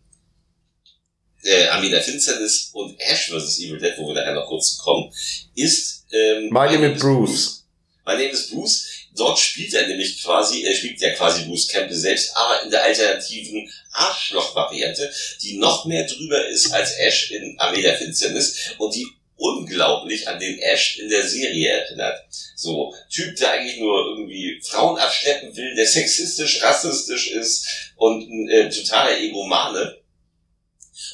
[1.43, 3.59] äh, Armee der Finsternis und Ash vs.
[3.59, 5.11] Evil Dead, wo wir nachher noch kurz kommen,
[5.55, 7.63] ist ähm, My Name is Bruce.
[8.05, 8.87] My Name is Bruce.
[9.17, 12.83] Dort spielt er nämlich quasi, er spielt ja quasi Bruce Campbell selbst, aber in der
[12.83, 20.27] alternativen Arschloch-Variante, die noch mehr drüber ist als Ash in Armee Finsternis und die unglaublich
[20.27, 22.25] an den Ash in der Serie erinnert.
[22.55, 28.49] So, Typ, der eigentlich nur irgendwie Frauen abschleppen will, der sexistisch, rassistisch ist und ein
[28.49, 29.97] äh, totaler Egomane.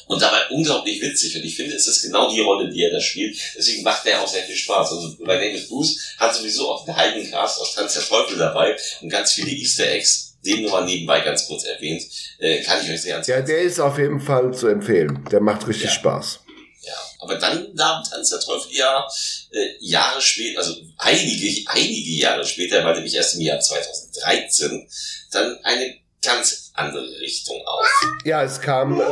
[0.06, 1.36] Und dabei unglaublich witzig.
[1.36, 3.36] Und ich finde, es ist genau die Rolle, die er da spielt.
[3.56, 4.92] Deswegen macht er auch sehr viel Spaß.
[4.92, 8.36] Also bei Name is Bruce hat sowieso auch den heiligen Cast aus Tanz der Teufel
[8.38, 10.36] dabei und ganz viele Easter Eggs.
[10.44, 12.02] Den nur mal nebenbei ganz kurz erwähnt.
[12.38, 15.24] Äh, kann ich euch sehr ans Ja, der ist auf jeden Fall zu empfehlen.
[15.32, 15.90] Der macht richtig Ja.
[15.92, 16.40] Spaß.
[16.82, 19.08] Ja, aber dann nahm Tanz der Teufel ja
[19.52, 24.86] äh, Jahre später, also einige, einige Jahre später, weil nämlich erst im Jahr 2013,
[25.32, 27.86] dann eine ganz andere Richtung auf.
[28.26, 29.04] Ja, es kam, äh,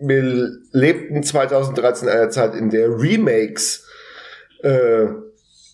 [0.00, 3.86] wir lebten 2013 in einer Zeit, in der Remakes
[4.62, 5.06] äh,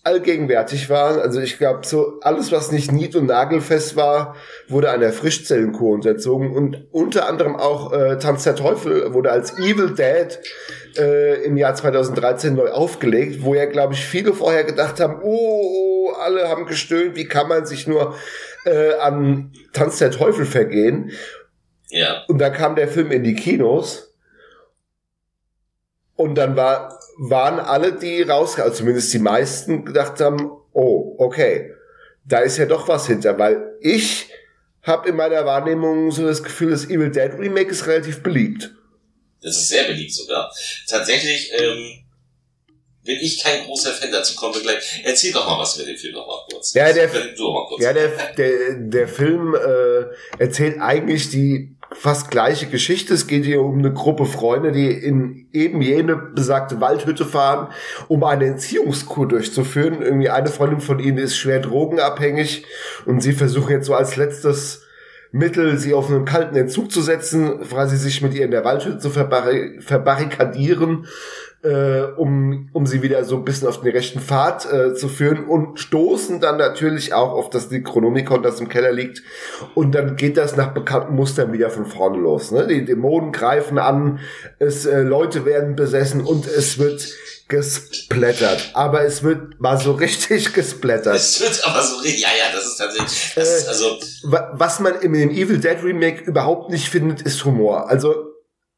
[0.07, 1.19] allgegenwärtig waren.
[1.19, 4.35] Also ich glaube, so alles, was nicht nied- und nagelfest war,
[4.69, 6.55] wurde einer Frischzellenkur unterzogen.
[6.55, 10.39] Und unter anderem auch äh, Tanz der Teufel wurde als Evil Dead
[10.97, 16.07] äh, im Jahr 2013 neu aufgelegt, wo ja, glaube ich, viele vorher gedacht haben, oh,
[16.07, 18.15] oh, alle haben gestöhnt, wie kann man sich nur
[18.65, 21.11] äh, an Tanz der Teufel vergehen?
[21.89, 22.23] Ja.
[22.27, 24.06] Und dann kam der Film in die Kinos.
[26.17, 31.71] Und dann war, waren alle, die raus, also zumindest die meisten, gedacht haben, oh, okay,
[32.25, 34.27] da ist ja doch was hinter, weil ich
[34.83, 38.73] habe in meiner Wahrnehmung so das Gefühl, das Evil Dead Remake ist relativ beliebt.
[39.41, 40.51] Das ist sehr beliebt sogar.
[40.87, 42.03] Tatsächlich ähm,
[43.03, 45.01] bin ich kein großer Fan, dazu kommen wir gleich.
[45.05, 46.73] Erzähl doch mal was über den Film noch mal kurz.
[46.73, 47.81] Ja, der- Du mal kurz.
[47.83, 50.05] Ja, der, der, der Film äh,
[50.43, 53.13] erzählt eigentlich die fast gleiche Geschichte.
[53.13, 57.69] Es geht hier um eine Gruppe Freunde, die in eben jene besagte Waldhütte fahren,
[58.07, 60.01] um eine Entziehungskur durchzuführen.
[60.01, 62.65] Irgendwie eine Freundin von ihnen ist schwer drogenabhängig
[63.05, 64.83] und sie versuchen jetzt so als letztes
[65.31, 68.99] Mittel, sie auf einen kalten Entzug zu setzen, quasi sich mit ihr in der Waldhütte
[68.99, 71.05] zu verbarri verbarrikadieren,
[71.63, 75.45] äh, um, um sie wieder so ein bisschen auf den rechten Pfad äh, zu führen
[75.45, 79.23] und stoßen dann natürlich auch auf das Necronomicon, das im Keller liegt.
[79.75, 82.51] Und dann geht das nach bekannten Mustern wieder von vorne los.
[82.51, 82.67] Ne?
[82.67, 84.19] Die Dämonen greifen an,
[84.59, 87.07] es, äh, Leute werden besessen und es wird
[87.47, 88.71] gesplättert.
[88.73, 91.15] Aber es wird mal so richtig gesplättert.
[91.15, 93.85] Es wird aber so, richtig- ja, ja, das ist tatsächlich, das Äh, ist also,
[94.23, 97.89] Wa- Was man im im Evil Dead Remake überhaupt nicht findet, ist Humor.
[97.89, 98.13] Also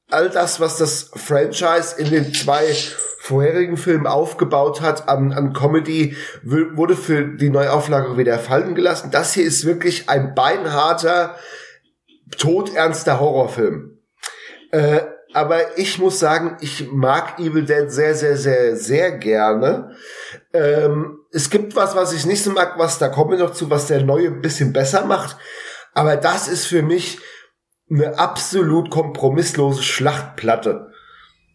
[0.09, 2.73] all das, was das Franchise in den zwei
[3.19, 9.11] vorherigen Filmen aufgebaut hat an, an Comedy, wurde für die Neuauflage wieder fallen gelassen.
[9.11, 11.35] Das hier ist wirklich ein beinharter,
[12.37, 13.99] todernster Horrorfilm.
[14.71, 15.01] Äh,
[15.33, 19.91] aber ich muss sagen, ich mag Evil Dead sehr, sehr, sehr, sehr gerne.
[20.53, 23.69] Ähm, es gibt was, was ich nicht so mag, was da kommen wir noch zu,
[23.69, 25.37] was der neue ein bisschen besser macht.
[25.93, 27.19] Aber das ist für mich
[27.89, 30.91] eine absolut kompromisslose Schlachtplatte.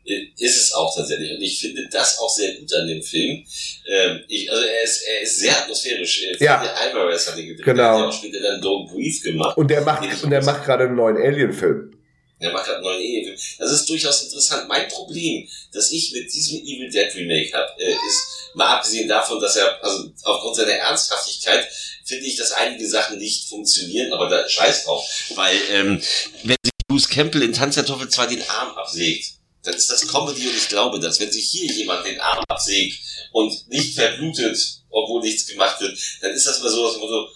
[0.05, 1.33] ist es auch tatsächlich.
[1.33, 3.45] Und ich finde das auch sehr gut an dem Film.
[3.87, 6.27] Ähm, ich, also er ist, er ist sehr atmosphärisch.
[6.41, 6.61] Ja.
[6.61, 7.65] Alvarez hat ihn gedreht.
[7.65, 7.77] Genau.
[7.77, 9.57] Der hat ja auch später dann Don't Breathe gemacht.
[9.57, 11.93] Und der macht, und der macht gerade einen neuen Alien-Film.
[12.41, 13.39] Der macht gerade einen neuen Alien-Film.
[13.59, 14.69] Das ist durchaus interessant.
[14.69, 19.41] Mein Problem, das ich mit diesem Evil Dead Remake habe, äh, ist, mal abgesehen davon,
[19.41, 21.67] dass er, also aufgrund seiner Ernsthaftigkeit,
[22.05, 25.07] finde ich, dass einige Sachen nicht funktionieren, aber da scheiß drauf.
[25.35, 26.03] Weil, ähm,
[26.43, 30.07] wenn sich Bruce Campbell in Tanz der Teufel zwar den Arm absägt, dann ist das
[30.07, 31.19] Comedy und ich glaube das.
[31.19, 33.01] Wenn sich hier jemand den Arm absägt
[33.33, 34.59] und nicht verblutet,
[34.91, 37.29] obwohl nichts gemacht wird, dann ist das mal so aus dem Motto,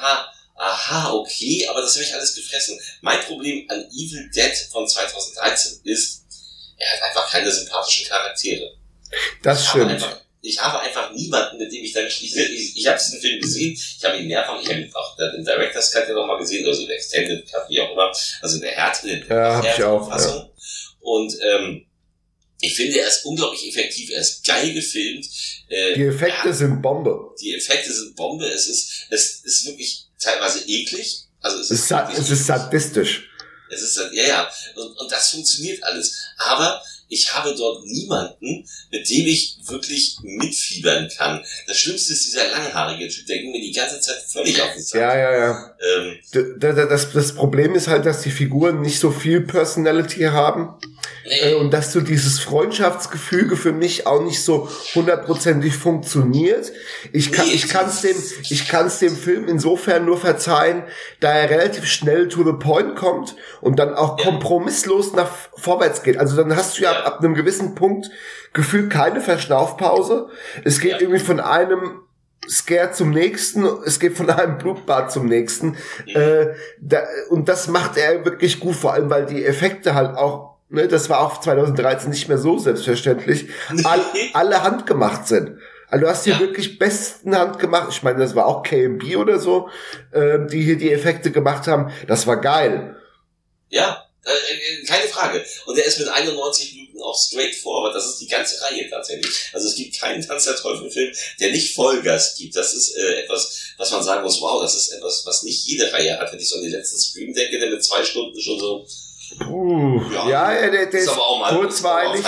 [0.00, 2.78] ha, aha, okay, aber das habe ich alles gefressen.
[3.00, 6.24] Mein Problem an Evil Dead von 2013 ist,
[6.76, 8.76] er hat einfach keine sympathischen Charaktere.
[9.42, 9.92] Das habe stimmt.
[9.92, 13.40] einfach, ich habe einfach niemanden, mit dem ich dann, ich, ich, ich habe diesen Film
[13.40, 16.66] gesehen, ich habe ihn mehrfach, ich habe ihn auch den Director's Cut ja nochmal gesehen,
[16.66, 19.78] also den Extended Cut, wie auch immer, also in der Härte, in der Ja, hab
[19.78, 20.50] ich auch, Fassung.
[21.00, 21.86] Und ähm,
[22.60, 25.26] ich finde, er ist unglaublich effektiv, er ist geil gefilmt.
[25.68, 27.34] Äh, Die Effekte ja, sind Bombe.
[27.40, 31.20] die Effekte sind Bombe, es ist, es ist wirklich teilweise eklig.
[31.40, 33.28] Also es Es ist, es ist sadistisch.
[33.70, 36.16] es ist ja, ja, und, und das funktioniert alles.
[36.36, 41.42] Aber ich habe dort niemanden, mit dem ich wirklich mitfiebern kann.
[41.66, 44.82] Das Schlimmste ist dieser langhaarige Typ, der ging mir die ganze Zeit völlig auf den
[44.82, 45.00] Sack.
[45.00, 45.74] Ja, ja, ja.
[45.98, 50.22] Ähm, D- d- Das, das Problem ist halt, dass die Figuren nicht so viel Personality
[50.24, 50.74] haben.
[51.26, 56.72] nee, Äh, und dass so dieses Freundschaftsgefüge für mich auch nicht so hundertprozentig funktioniert.
[57.12, 58.16] Ich kann, Nee, ich kann's dem,
[58.50, 60.82] ich kann's dem Film insofern nur verzeihen,
[61.20, 66.16] da er relativ schnell to the point kommt und dann auch kompromisslos nach vorwärts geht.
[66.18, 66.97] Also dann hast du ja, Ja.
[67.04, 68.10] Ab einem gewissen Punkt
[68.52, 70.28] gefühlt keine Verschnaufpause.
[70.64, 71.00] Es geht Ja.
[71.00, 72.00] irgendwie von einem
[72.48, 75.76] Scare zum nächsten, es geht von einem Blutbad zum nächsten.
[76.06, 76.46] Äh,
[76.80, 80.88] da, und das macht er wirklich gut, vor allem weil die Effekte halt auch, ne,
[80.88, 83.48] das war auch 2013 nicht mehr so selbstverständlich,
[83.84, 84.00] all,
[84.32, 85.58] alle handgemacht sind.
[85.90, 86.40] Also du hast hier Ja.
[86.40, 87.88] wirklich besten handgemacht.
[87.90, 89.68] Ich meine, das war auch KMB oder so,
[90.12, 91.90] äh, die hier die Effekte gemacht haben.
[92.06, 92.96] Das war geil.
[93.70, 95.42] ja, äh, äh, keine Frage.
[95.66, 97.94] Und er ist mit 91 Minuten auch straightforward.
[97.94, 99.50] Das ist die ganze Reihe tatsächlich.
[99.52, 102.56] Also es gibt keinen Tanz der Teufel-Film, der nicht Vollgas gibt.
[102.56, 105.92] Das ist äh, etwas, was man sagen muss, wow, das ist etwas, was nicht jede
[105.92, 106.32] Reihe hat.
[106.32, 108.86] Wenn ich so an den letzten Scream denke, der mit zwei Stunden schon so,
[109.44, 110.00] Puh.
[110.12, 110.28] Ja.
[110.28, 111.14] Ja, der, der ist ist
[111.50, 112.24] kurzweilig.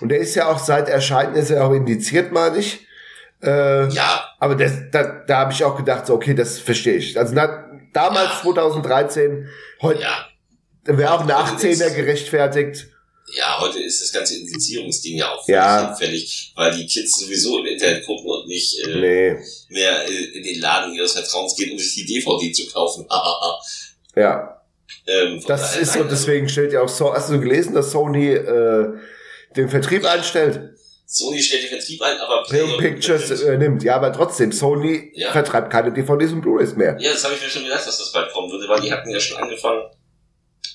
[0.00, 2.78] Und der ist ja auch seit Erscheinen ist er auch indiziert, meine ich.
[3.42, 7.18] Äh, Ja, Aber das, da, da habe ich auch gedacht, so, okay, das verstehe ich.
[7.18, 8.40] Also na, damals Ja.
[8.42, 9.48] 2013,
[9.82, 10.26] heute ja.
[10.84, 12.86] wäre auch eine Also das- 18er gerechtfertigt.
[13.36, 15.88] Ja, heute ist das ganze Indizierungsding ja auch Ja.
[15.88, 19.36] hinfällig, weil die Kids sowieso im Internet gucken und nicht äh, Nee,
[19.68, 23.06] mehr äh, in den Laden ihres Vertrauens gehen, um sich die DVD zu kaufen.
[24.16, 24.62] ja.
[25.06, 27.90] ähm, Das daher, ist nein, und deswegen stellt ja auch so, hast du gelesen, dass
[27.90, 28.86] Sony äh,
[29.54, 30.70] den Vertrieb einstellt?
[31.08, 33.82] Sony stellt den Vertrieb ein, aber Film Pictures äh, nimmt.
[33.84, 35.30] Ja, aber trotzdem, Sony Ja.
[35.30, 36.96] vertreibt keine DVDs und Blu-rays mehr.
[37.00, 39.10] Ja, das habe ich mir schon gedacht, dass das bald kommen würde, weil die hatten
[39.10, 39.82] ja schon angefangen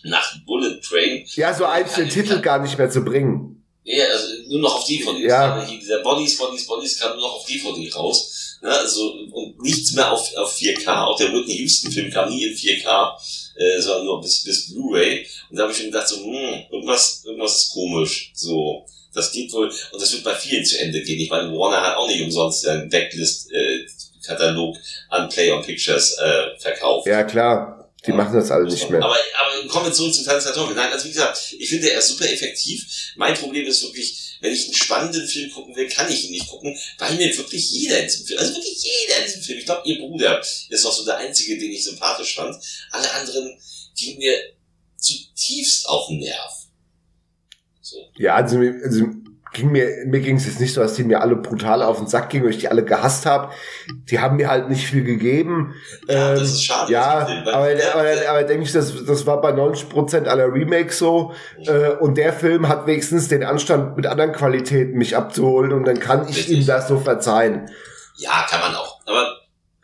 [0.04, 1.26] nach Bullet Train.
[1.36, 3.62] Ja, so einzelne Titel gar nicht mehr zu bringen.
[3.84, 5.20] Ja, also nur noch auf DVD.
[5.22, 5.58] Ja.
[5.58, 5.66] Ja.
[5.66, 8.60] Hier, dieser Bodies, Bodies, Bodies kam nur noch auf DVD raus.
[8.62, 8.70] Ne?
[8.70, 11.06] Also, und nichts mehr auf, auf 4K.
[11.06, 13.18] Auch der Whitney Houston-Film kam nie in 4K,
[13.56, 15.26] äh, sondern nur bis, bis Blu-ray.
[15.50, 18.32] Und da habe ich schon gedacht, so, hm, irgendwas, irgendwas ist komisch.
[18.36, 21.20] So, das geht wohl, und das wird bei vielen zu Ende gehen.
[21.20, 24.78] Ich meine, Warner hat auch nicht umsonst einen Backlist-Katalog
[25.10, 27.08] an Play on Pictures äh, verkauft.
[27.08, 27.81] Ja, klar.
[28.08, 29.04] Die machen das alle nicht mehr.
[29.04, 30.76] Aber, aber kommen wir zurück zu Tanz der Teufel.
[30.76, 33.14] Nein, also wie gesagt, ich finde, er ist super effektiv.
[33.16, 36.48] Mein Problem ist wirklich, wenn ich einen spannenden Film gucken will, kann ich ihn nicht
[36.48, 39.66] gucken, weil mir wirklich jeder in diesem Film, also wirklich jeder in diesem Film, ich
[39.66, 42.56] glaube, ihr Bruder ist auch so der Einzige, den ich sympathisch fand.
[42.90, 43.56] Alle anderen
[43.96, 44.36] gingen mir
[44.98, 46.54] zutiefst auf den Nerv.
[47.82, 47.98] So.
[48.18, 49.06] Ja, also, also
[49.54, 52.08] ging mir, mir ging es jetzt nicht so, dass die mir alle brutal auf den
[52.08, 53.52] Sack gingen, weil ich die alle gehasst habe.
[54.10, 55.74] Die haben mir halt nicht viel gegeben.
[56.08, 56.92] Ja, Ähm, das ist schade.
[56.92, 61.34] Ja, aber, weil- aber, aber denke ich, das, das war bei 90% aller Remakes so.
[61.66, 66.00] Äh, und der Film hat wenigstens den Anstand, mit anderen Qualitäten mich abzuholen und dann
[66.00, 66.60] kann ich Richtig.
[66.60, 67.70] ihm das so verzeihen.
[68.16, 69.02] ja, kann man auch.
[69.06, 69.26] Aber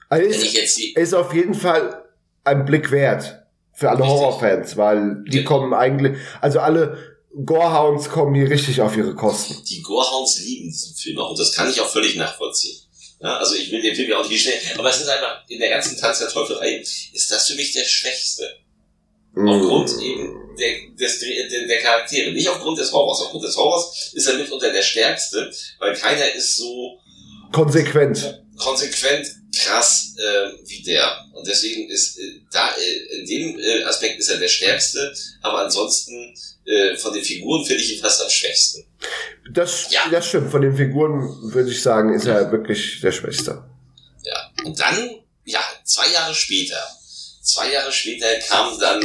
[0.09, 2.03] Also ist, ich jetzt die, ist auf jeden Fall
[2.45, 4.05] ein Blick wert für alle.
[4.07, 5.49] Horrorfans, weil die Genau.
[5.49, 6.97] kommen eigentlich, also alle
[7.45, 9.63] Gorehounds kommen hier richtig auf ihre Kosten.
[9.69, 12.77] die Gorehounds lieben diesen Film auch und das kann ich auch völlig nachvollziehen.
[13.21, 15.59] Ja, also ich will den Film ja auch nicht schnell, aber es ist einfach, in
[15.59, 18.47] der ganzen Tanz der Teufel-Reihe ist das für mich der Schwächste.
[19.35, 20.01] Aufgrund Mm.
[20.01, 22.31] eben der, des, der, der Charaktere.
[22.31, 23.21] Nicht aufgrund des Horrors.
[23.21, 26.99] Aufgrund des Horrors ist er mitunter der Stärkste, weil keiner ist so
[27.51, 28.43] Konsequent.
[28.57, 31.17] konsequent krass äh, wie der.
[31.33, 35.59] Und deswegen ist äh, da äh, in dem äh, Aspekt ist er der Stärkste, aber
[35.65, 36.33] ansonsten
[36.65, 38.83] äh, von den Figuren finde ich ihn fast am schwächsten.
[39.51, 40.09] Das, Ja.
[40.11, 40.51] das stimmt.
[40.51, 41.21] Von den Figuren
[41.53, 43.63] würde ich sagen, ist er wirklich der Schwächste.
[44.23, 44.51] Ja.
[44.65, 45.09] Und dann,
[45.45, 46.81] ja, zwei Jahre später,
[47.41, 49.01] zwei Jahre später kam dann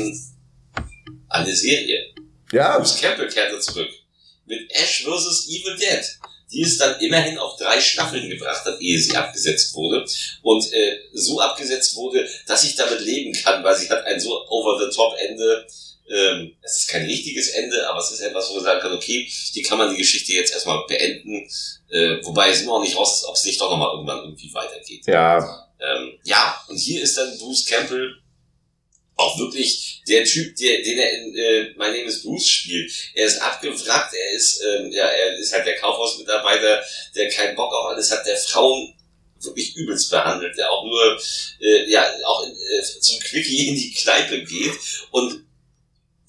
[1.28, 2.12] eine Serie.
[2.50, 3.88] Ja, Bruce Campbell kehrte zurück.
[4.46, 5.46] Mit Ash vs.
[5.48, 6.05] Evil Dead.
[6.52, 10.04] Die es dann immerhin auf drei Staffeln gebracht hat, ehe sie abgesetzt wurde.
[10.42, 14.46] Und äh, so abgesetzt wurde, dass ich damit leben kann, weil sie hat ein so
[14.48, 15.66] over-the-top-Ende.
[16.10, 19.26] Ähm, es ist kein richtiges Ende, aber es ist etwas, wo man sagen kann, okay,
[19.28, 21.48] hier kann man die Geschichte jetzt erstmal beenden.
[21.88, 24.52] Äh, wobei es immer noch nicht raus ist, ob es nicht doch nochmal irgendwann irgendwie
[24.52, 25.06] weitergeht.
[25.06, 25.68] ja.
[25.82, 28.21] Ähm, ja, und hier ist dann Bruce Campbell
[29.16, 32.92] auch wirklich der Typ, der, den er in äh, My Name is Bruce spielt.
[33.14, 36.83] Er ist abgewrackt, er ist, ähm, ja, er ist halt der Kaufhausmitarbeiter,
[37.14, 38.94] der keinen Bock auf alles hat, der Frauen
[39.40, 41.20] wirklich übelst behandelt, der auch nur,
[41.61, 44.72] äh, ja, auch in, äh, zum Quickie in die Kneipe geht
[45.11, 45.44] und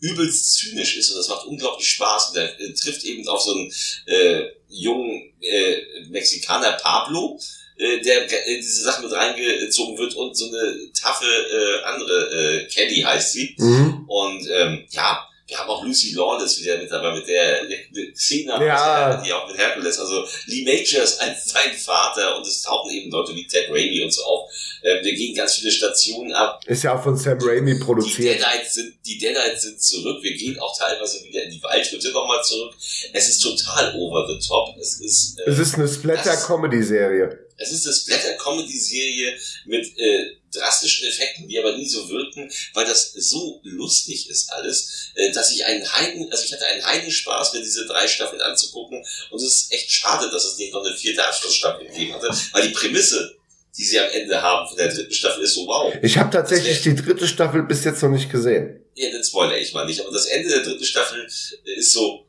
[0.04, 3.54] übelst zynisch ist und das macht unglaublich Spaß und er äh, trifft eben auf so
[3.54, 3.74] einen
[4.08, 7.40] äh, jungen äh, Mexikaner Pablo,
[7.78, 12.68] äh, der äh, diese Sachen mit reingezogen wird und so eine taffe äh, andere äh,
[12.68, 14.06] Kelly heißt sie Mhm.
[14.08, 17.78] und ähm, ja wir haben auch Lucy Lawless wieder mit dabei, mit der, der
[18.14, 19.22] Xena, Ja.
[19.24, 23.36] die auch mit Hercules, also Lee Majors als sein Vater und es tauchen eben Leute
[23.36, 24.50] wie Ted Raimi und so auf.
[24.84, 28.40] Ähm, wir gehen ganz viele Stationen ab, Ist ja auch von Sam Raimi die produziert.
[28.40, 30.24] Deadites sind, die Deadites sind zurück.
[30.24, 32.74] Wir gehen auch teilweise wieder in die Waldhütte nochmal zurück.
[33.12, 34.76] Es ist total over the top.
[34.80, 37.43] Es ist, äh, Es ist eine Splatter-Comedy-Serie.
[37.58, 43.14] Es ist eine Splatter-Comedy-Serie mit äh, drastischen Effekten, die aber nie so wirken, weil das
[43.14, 47.62] so lustig ist alles, äh, dass ich einen Heiden, also ich hatte einen Heidenspaß, mir
[47.62, 49.04] diese drei Staffeln anzugucken.
[49.30, 52.68] Und es ist echt schade, dass es nicht noch eine vierte Abschlussstaffel gegeben hatte, weil
[52.68, 53.36] die Prämisse,
[53.78, 55.94] die sie am Ende haben von der dritten Staffel, ist so wow.
[56.02, 58.80] Ich habe tatsächlich die dritte Staffel bis jetzt noch nicht gesehen.
[58.96, 60.02] Ja, den spoiler ich mal nicht.
[60.02, 62.28] Aber das Ende der dritten Staffel ist so,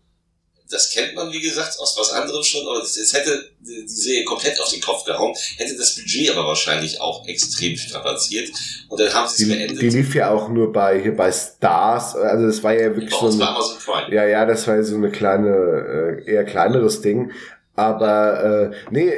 [0.71, 4.59] das kennt man, wie gesagt, aus was anderem schon, aber es hätte die Serie komplett
[4.61, 8.51] auf den Kopf gehauen, hätte das Budget aber wahrscheinlich auch extrem strapaziert.
[8.89, 9.81] Und dann haben sie es beendet.
[9.83, 12.17] die lief ja auch nur bei hier bei Stars.
[12.17, 14.15] Also das war ja bei wirklich so bei Amazon Prime.
[14.15, 17.33] ja ja, das war ja so eine kleine äh, eher kleineres Ding.
[17.77, 19.13] Aber äh, nee,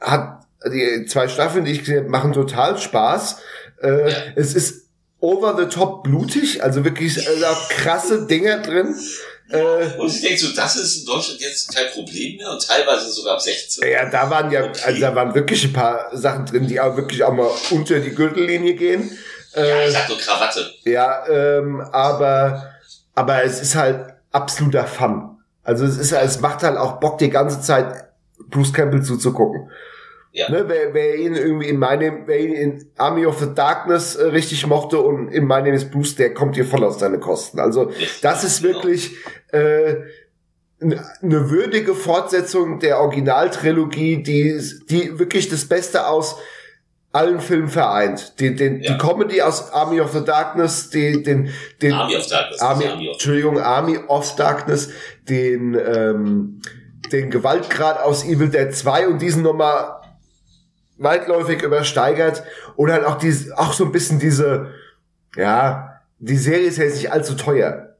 [0.00, 3.38] hat die zwei Staffeln, die ich gesehen habe, machen total Spaß.
[3.82, 4.16] Äh, Ja.
[4.36, 4.86] Es ist
[5.20, 8.94] over the top blutig, also wirklich da krasse Dinger drin.
[9.48, 13.08] Äh, Und ich denke so, das ist in Deutschland jetzt kein Problem mehr und teilweise
[13.10, 13.88] sogar ab 16.
[13.88, 14.80] Ja, da waren ja, Okay.
[14.84, 18.10] also da waren wirklich ein paar Sachen drin, die auch wirklich auch mal unter die
[18.14, 19.16] Gürtellinie gehen.
[19.54, 20.70] Ja, Äh, ich sag nur Krawatte.
[20.84, 22.72] ja, ähm, aber,
[23.14, 25.38] aber es ist halt absoluter Fun.
[25.62, 28.04] Also es ist, es macht halt auch Bock, die ganze Zeit
[28.50, 29.70] Bruce Campbell zuzugucken.
[30.32, 30.50] Ja.
[30.50, 34.26] Ne, wer, wer ihn irgendwie in meinem, wer ihn in Army of the Darkness äh,
[34.26, 37.58] richtig mochte und in My Name is Bruce, der kommt hier voll auf seine Kosten.
[37.58, 38.74] Also Richtig, das ist genau.
[38.74, 39.12] wirklich
[39.52, 39.94] äh,
[40.80, 44.60] eine würdige Fortsetzung der Originaltrilogie, die,
[44.90, 46.36] die wirklich das Beste aus
[47.12, 48.38] allen Filmen vereint.
[48.40, 48.92] Die, den, Ja.
[48.92, 51.48] die Comedy aus Army of the Darkness, die, den,
[51.80, 52.60] den Army of Darkness.
[52.60, 54.90] Army, Army of Entschuldigung, Army of Darkness,
[55.26, 56.60] den, ähm,
[57.10, 59.95] den Gewaltgrad aus Evil Dead 2 und diesen nochmal
[60.98, 62.42] weitläufig übersteigert
[62.76, 64.72] und halt auch diese, auch so ein bisschen diese,
[65.36, 67.96] ja, die Serie ist ja jetzt nicht allzu teuer.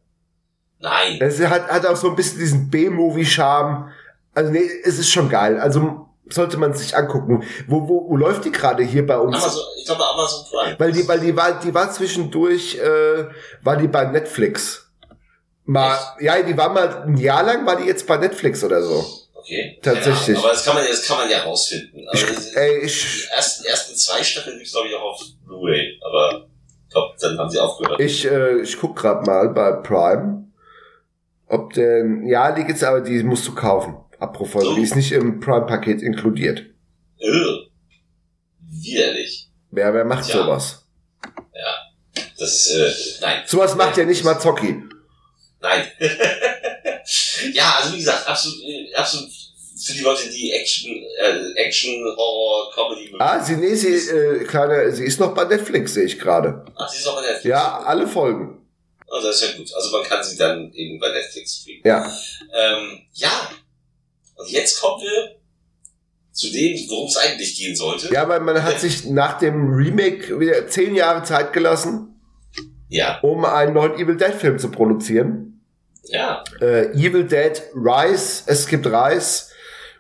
[0.81, 1.19] Nein.
[1.21, 3.91] Es hat, hat auch so ein bisschen diesen B-Movie-Charme.
[4.35, 5.59] Also nee, es ist schon geil.
[5.59, 7.45] Also sollte man sich angucken.
[7.67, 9.37] Wo, wo, wo läuft die gerade hier bei uns?
[9.37, 10.77] Amazon, ich glaube Amazon Prime.
[10.79, 13.27] Weil die, weil die war, die war zwischendurch, äh,
[13.63, 14.91] war die bei Netflix.
[15.65, 19.05] Mal, ja, die war mal ein Jahr lang, war die jetzt bei Netflix oder so.
[19.49, 19.79] Okay.
[19.81, 20.37] Tatsächlich.
[20.37, 22.05] Ja, aber das kann man, das kann man ja rausfinden.
[22.09, 25.21] Also, Ich, es- ey, die ich, ersten, ersten zwei Staffeln gibt's glaube ich auch auf
[25.47, 26.49] Blu-ray, aber
[26.89, 28.01] ich glaube, dann haben sie aufgehört.
[28.01, 30.49] ich, äh, ich guck grad mal bei Prime,
[31.47, 33.97] ob denn, ja, die gibt's, aber die musst du kaufen.
[34.19, 34.75] Apropos, So.
[34.75, 36.65] die ist nicht im Prime-Paket inkludiert.
[37.19, 37.67] Irr.
[38.69, 39.49] Widerlich.
[39.71, 40.43] Wer, wer macht Tja.
[40.43, 40.83] sowas?
[42.39, 43.43] Das ist, äh, nein.
[43.47, 44.83] Sowas macht ja nicht mal Zocki.
[45.61, 45.85] Nein.
[47.53, 49.31] ja, also wie gesagt, absolut, äh, absolut
[49.79, 53.15] für die Leute, die Action, äh, Action, Horror, Comedy.
[53.19, 56.65] Ah, sie, nee, sie, äh, kleine, sie ist noch bei Netflix, sehe ich gerade.
[56.77, 57.45] Ach, sie ist auch bei Netflix.
[57.45, 58.63] Ja, alle Folgen.
[59.09, 59.73] Oh, das ist ja gut.
[59.75, 61.83] Also man kann sie dann eben bei Netflix streamen.
[61.85, 62.05] Ja.
[62.55, 63.51] Ähm, ja.
[64.35, 65.37] Und jetzt kommen wir
[66.33, 68.13] zu dem, worum es eigentlich gehen sollte.
[68.13, 72.21] Ja, weil man hat sich nach dem Remake wieder zehn Jahre Zeit gelassen,
[72.89, 73.21] Ja.
[73.21, 75.56] um einen neuen Evil Dead Film zu produzieren.
[76.09, 76.45] Ja.
[76.61, 79.45] Äh, Evil Dead Rise, es gibt Rise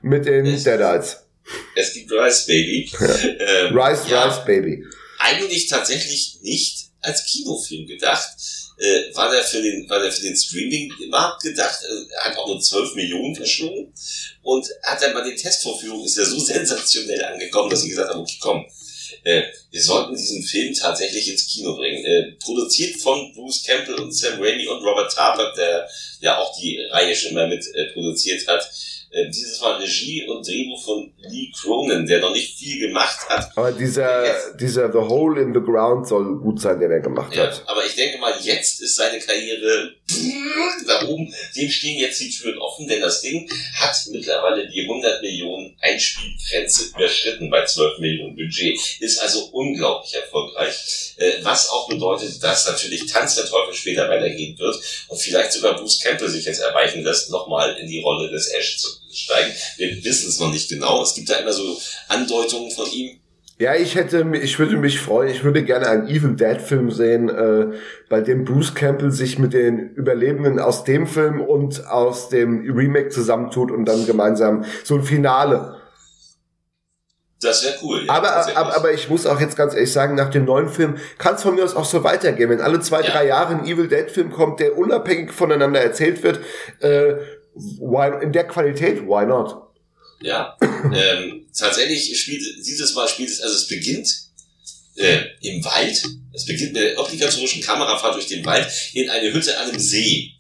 [0.03, 1.17] mit den Es- Deadites.
[1.77, 2.91] Es gibt Rise Baby.
[2.99, 4.85] Ähm, Rise, ja, Rise Baby.
[5.19, 8.29] Eigentlich tatsächlich nicht als Kinofilm gedacht.
[8.79, 12.61] Äh, war der für den, war der für den Streaming-Markt gedacht, äh, hat auch nur
[12.61, 13.93] 12 Millionen verschlungen
[14.43, 18.21] und hat dann bei den Testvorführungen ist er so sensationell angekommen, dass sie gesagt haben,
[18.21, 18.67] okay, komm,
[19.25, 22.05] äh, wir sollten diesen Film tatsächlich ins Kino bringen.
[22.05, 25.89] Äh, produziert von Bruce Campbell und Sam Raimi und Robert Tarbuck, der
[26.21, 28.69] ja auch die Reihe schon mal mit äh, produziert hat.
[29.11, 33.51] Äh, dieses Mal Regie und Drehbuch von Lee Cronin, der noch nicht viel gemacht hat,
[33.57, 37.45] Aber dieser, dieser The Hole in the Ground soll gut sein, den er gemacht Ja,
[37.45, 37.63] hat.
[37.67, 39.93] aber ich denke mal, jetzt ist seine Karriere
[40.87, 41.33] da oben.
[41.57, 46.91] Dem stehen jetzt die Türen offen, denn das Ding hat mittlerweile die 100 Millionen Einspielgrenze
[46.95, 48.79] überschritten bei 12 Millionen Budget.
[49.01, 51.15] Ist also unglaublich erfolgreich.
[51.17, 54.77] Äh, was auch bedeutet, dass natürlich Tanz der Teufel später weitergehen wird
[55.09, 58.77] und vielleicht sogar Bruce Campbell sich jetzt erweichen lässt, nochmal in die Rolle des Ash
[58.79, 59.55] zu steigen.
[59.77, 61.03] Wir wissen es noch nicht genau.
[61.03, 63.19] Es gibt da immer so Andeutungen von ihm.
[63.59, 67.31] Ja, ich hätte, ich würde mich freuen, ich würde gerne einen Evil Dead Film sehen,
[67.31, 67.69] äh,
[68.11, 73.09] bei dem Bruce Campbell sich mit den Überlebenden aus dem Film und aus dem Remake
[73.09, 75.77] zusammentut und dann gemeinsam so ein Finale.
[77.41, 78.05] Das wäre cool.
[78.07, 80.97] ja, Aber, aber, aber ich muss auch jetzt ganz ehrlich sagen, nach dem neuen Film
[81.17, 82.51] kann es von mir aus auch so weitergehen.
[82.51, 83.11] Wenn alle zwei, Ja.
[83.11, 86.41] drei Jahre ein Evil Dead Film kommt, der unabhängig voneinander erzählt wird,
[86.81, 87.15] äh,
[87.55, 89.66] why, in der Qualität, why not?
[90.21, 90.57] Ja,
[90.95, 94.27] ähm, tatsächlich spielt dieses Mal spielt es, also es beginnt
[94.97, 96.03] äh, im Wald.
[96.33, 100.33] Es beginnt mit der obligatorischen Kamerafahrt durch den Wald in eine Hütte an einem See.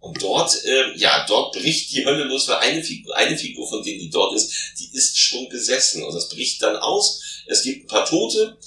[0.00, 3.82] Und dort, ähm, ja, dort bricht die Hölle los, weil eine Figur, eine Figur von
[3.82, 6.02] denen, die dort ist, die ist schon besessen.
[6.02, 7.22] Und das bricht dann aus.
[7.46, 8.58] Es gibt ein paar Tote.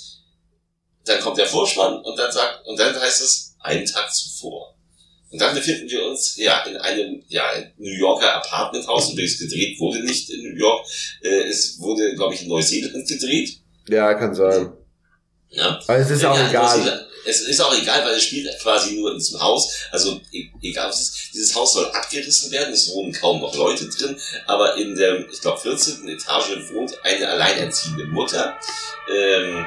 [1.06, 4.77] Dann kommt der Vorspann und dann sagt, und dann heißt es, einen Tag zuvor.
[5.30, 7.44] Und dann befinden wir uns ja in einem ja,
[7.78, 9.12] New Yorker Apartmenthaus.
[9.12, 10.86] Übrigens gedreht wurde nicht in New York.
[11.22, 13.58] Äh, es wurde, glaube ich, in Neuseeland gedreht.
[13.90, 14.72] Ja, kann sein.
[15.50, 15.80] Ja.
[15.88, 17.08] Aber es ist auch Ja, egal.
[17.26, 19.70] Es ist auch egal, weil es spielt quasi nur in diesem Haus.
[19.92, 21.34] Also e- egal, was ist.
[21.34, 22.74] Dieses Haus soll abgerissen werden.
[22.74, 24.18] Es wohnen kaum noch Leute drin.
[24.46, 26.08] Aber in der, ich glaube, 14.
[26.08, 28.58] Etage wohnt eine alleinerziehende Mutter.
[29.14, 29.66] Ähm,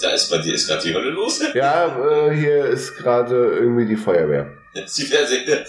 [0.00, 1.40] da ist bei dir ist gerade die Hölle los.
[1.54, 4.52] Ja, äh, hier ist gerade irgendwie die Feuerwehr.
[4.86, 5.64] Sie werden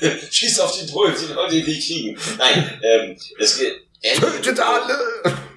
[0.30, 2.18] schießt auf die Leute, die nicht kriegen.
[2.38, 3.74] Nein, ähm, es geht.
[4.02, 4.98] Tötet alle!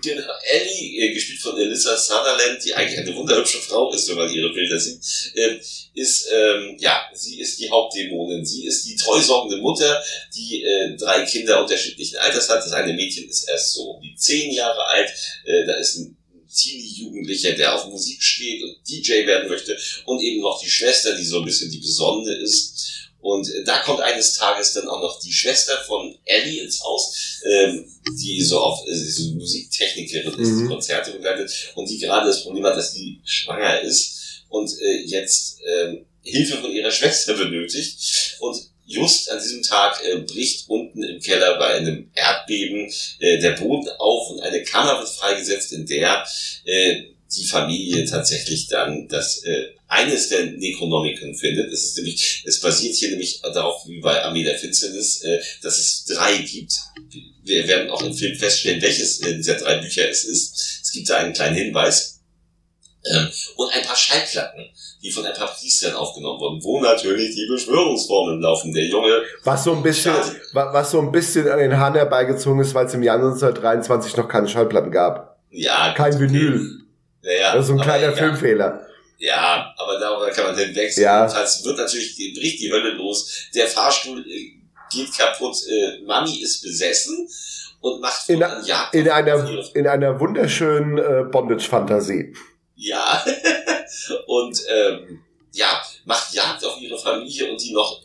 [0.06, 4.32] Genau, Ellie, äh, gespielt von Alyssa Sutherland, die eigentlich eine wunderhübsche Frau ist, wenn man
[4.32, 5.02] ihre Bilder sieht,
[5.36, 5.60] ähm,
[5.96, 8.46] ist, ähm, ja, sie ist die Hauptdämonin.
[8.46, 10.00] Sie ist die treusorgende Mutter,
[10.36, 12.60] die äh, drei Kinder unterschiedlichen Alters hat.
[12.60, 15.10] Das eine Mädchen ist erst so um die zehn Jahre alt.
[15.46, 16.16] Äh, da ist ein
[16.56, 19.78] Teenie-Jugendlicher, der auf Musik steht und DJ werden möchte.
[20.06, 22.74] Und eben noch die Schwester, die so ein bisschen die Besonnene ist.
[23.20, 27.42] Und äh, da kommt eines Tages dann auch noch die Schwester von Ellie ins Haus,
[27.44, 27.86] ähm,
[28.22, 30.68] die so auf äh, so Musiktechnikerin ist, Mhm.
[30.70, 35.58] Konzerte begleitet und die gerade das Problem hat, dass die schwanger ist und äh, jetzt
[35.66, 38.38] ähm, Hilfe von ihrer Schwester benötigt.
[38.40, 43.52] Und just an diesem Tag äh, bricht unten im Keller bei einem Erdbeben äh, der
[43.52, 46.26] Boden auf und eine Kammer wird freigesetzt, in der
[46.66, 47.04] äh,
[47.36, 51.72] die Familie tatsächlich dann das äh, eines der Necronomicon findet.
[51.72, 55.78] Es ist nämlich, es basiert hier nämlich darauf, wie bei Armee der Finsternis, äh, dass
[55.78, 56.74] es drei gibt.
[57.44, 60.82] Wir werden auch im Film feststellen, welches äh, dieser drei Bücher es ist.
[60.84, 62.20] Es gibt da einen kleinen Hinweis.
[63.06, 64.66] Ähm, und ein paar Schallplatten,
[65.06, 68.74] die von ein paar Priestern aufgenommen wurden, wo natürlich die Beschwörungsformeln laufen.
[68.74, 70.42] Der Junge, Was so ein bisschen, Schade.
[70.54, 74.18] wa- was so ein bisschen an den Hahn herbeigezogen ist, weil es im Jahr 1923
[74.18, 75.38] noch keine Schallplatten gab.
[75.52, 76.82] ja, Kein Vinyl.
[77.22, 78.16] Naja, Das ist so ein kleiner egal.
[78.18, 78.82] Filmfehler.
[79.18, 81.04] Ja, aber darüber kann man hinwechseln.
[81.06, 81.22] Ja.
[81.22, 83.48] Jedenfalls wird natürlich, bricht die Hölle los.
[83.56, 84.52] Der Fahrstuhl äh,
[84.92, 85.56] geht kaputt.
[85.70, 87.28] Äh, Mami ist besessen
[87.80, 92.34] und macht In, fortan Jagd in, einer, in einer wunderschönen äh, Bondage-Fantasie.
[92.76, 93.24] Ja.
[94.28, 95.24] und ähm,
[95.54, 98.02] ja, macht Jagd auf ihre Familie und die noch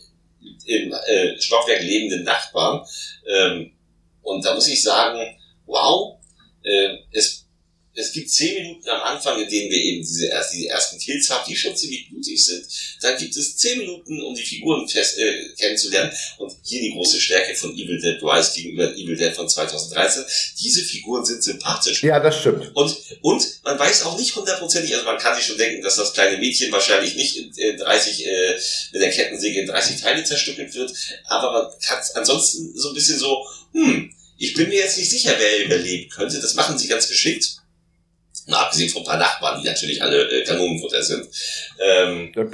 [0.65, 2.87] im äh, Stockwerk lebenden Nachbarn.
[3.27, 3.73] Ähm,
[4.23, 6.19] und da muss ich sagen, wow,
[6.63, 7.47] äh, es,
[8.01, 11.31] es gibt zehn Minuten am Anfang, in denen wir eben diese, erst, diese ersten Kills
[11.31, 12.67] haben, die schon ziemlich blutig sind.
[13.01, 16.11] Dann gibt es zehn Minuten, um die Figuren fest, äh, kennenzulernen.
[16.39, 20.25] Und hier die große Stärke von Evil Dead Rise gegenüber Evil Dead von 2013.
[20.61, 22.03] Diese Figuren sind sympathisch.
[22.03, 22.71] Ja, das stimmt.
[22.75, 26.13] Und, und man weiß auch nicht hundertprozentig, also man kann sich schon denken, dass das
[26.13, 28.59] kleine Mädchen wahrscheinlich nicht in, in 30, äh,
[28.93, 30.93] mit der Kettensäge in 30 Teile zerstückelt wird,
[31.27, 35.35] aber man kann ansonsten so ein bisschen so, hm, ich bin mir jetzt nicht sicher,
[35.39, 36.41] wer überleben könnte.
[36.41, 37.59] Das machen sie ganz geschickt.
[38.47, 41.29] Mal abgesehen von ein paar Nachbarn, die natürlich alle äh, Kanonenfutter sind.
[41.79, 42.45] Ähm, Der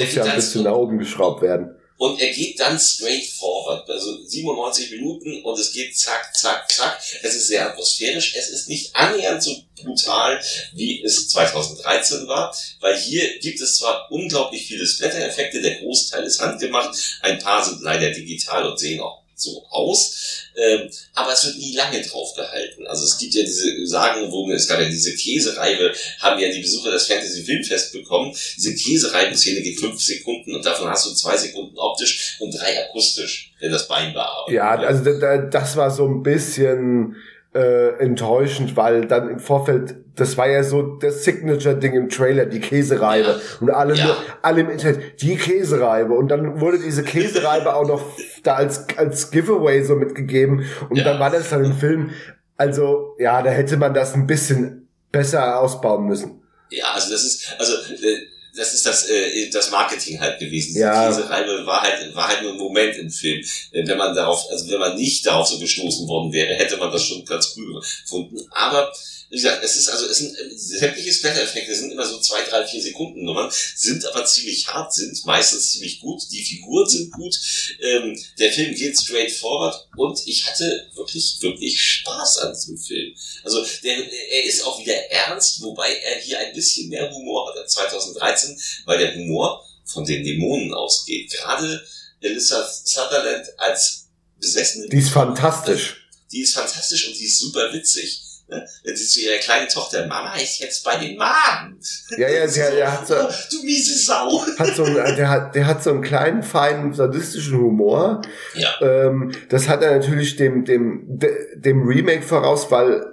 [0.00, 1.76] er muss ja ein bisschen nach oben geschraubt werden.
[2.02, 6.98] Und er geht dann straight forward, also 97 Minuten und es geht zack, zack, zack.
[7.22, 10.40] Es ist sehr atmosphärisch, es ist nicht annähernd so brutal,
[10.74, 16.40] wie es 2013 war, weil hier gibt es zwar unglaublich viele Splatter-Effekte, der Großteil ist
[16.40, 21.56] handgemacht, ein paar sind leider digital und sehen auch so aus, ähm, aber es wird
[21.58, 22.86] nie lange drauf gehalten.
[22.86, 26.90] Also es gibt ja diese Sagenwogen, es gab ja diese Käsereibe, haben ja die Besucher
[26.90, 28.32] des Fantasy Filmfest bekommen.
[28.56, 33.52] Diese Käsereiben-Szene geht fünf Sekunden und davon hast du zwei Sekunden optisch und drei akustisch,
[33.60, 34.46] wenn das Bein war.
[34.50, 37.16] Ja, also da, da, das war so ein bisschen
[37.54, 42.60] äh, enttäuschend, weil dann im Vorfeld, das war ja so das Signature-Ding im Trailer, die
[42.60, 43.28] Käsereibe.
[43.28, 43.40] Ja.
[43.60, 44.06] Und alle, Ja.
[44.06, 46.14] nur, alle im Internet, die Käsereibe.
[46.14, 48.02] Und dann wurde diese Käsereibe auch noch
[48.42, 50.64] da als, als Giveaway so mitgegeben.
[50.90, 51.04] Und Ja.
[51.04, 52.10] dann war das dann im Film.
[52.56, 56.42] Also, ja, da hätte man das ein bisschen besser ausbauen müssen.
[56.70, 58.18] Ja, also das ist, also äh,
[58.56, 60.68] das ist das, äh, das Marketing halt gewesen.
[60.74, 61.06] Diese Ja.
[61.06, 63.40] Käsereibe war halt, war halt nur ein Moment im Film.
[63.72, 66.90] Äh, Wenn man darauf, also wenn man nicht darauf so gestoßen worden wäre, hätte man
[66.92, 68.36] das schon ganz cool gefunden.
[68.50, 68.92] Aber
[69.32, 72.66] wie gesagt, es ist also, es sind äh, sämtliche Splatter-Effekte sind immer so zwei, drei,
[72.66, 77.40] vier Sekunden Nummern, sind aber ziemlich hart, sind meistens ziemlich gut, die Figuren sind gut,
[77.80, 83.14] ähm, der Film geht straight forward und ich hatte wirklich, wirklich Spaß an diesem Film.
[83.42, 87.62] Also der, er ist auch wieder ernst, wobei er hier ein bisschen mehr Humor hat
[87.62, 91.30] als 2013, weil der Humor von den Dämonen ausgeht.
[91.30, 91.82] Gerade
[92.20, 94.08] Elizabeth Sutherland als
[94.38, 96.06] besessene Die ist fantastisch.
[96.30, 98.20] die ist fantastisch und die ist super witzig.
[98.52, 98.66] Ne?
[98.84, 101.78] Wenn sie zu ihrer kleinen Tochter, Mama ist jetzt bei den Magen.
[102.18, 104.44] Ja, ja, der, der hat so, Oh, du miese Sau.
[104.58, 108.22] hat so einen, der hat, der hat so einen kleinen, feinen, sadistischen Humor.
[108.54, 113.06] Ja, Ähm, das hat er natürlich dem, dem, de- dem Remake voraus, weil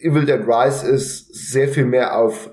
[0.00, 2.50] Evil Dead Rise ist sehr viel mehr auf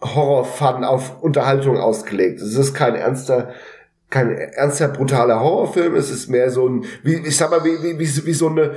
[0.00, 2.40] Horror-Fun, auf Unterhaltung ausgelegt.
[2.40, 3.54] Es ist kein ernster,
[4.10, 5.96] kein ernster, brutaler Horrorfilm.
[5.96, 8.76] Es ist mehr so ein, wie, ich sag mal, wie, wie, wie, wie so eine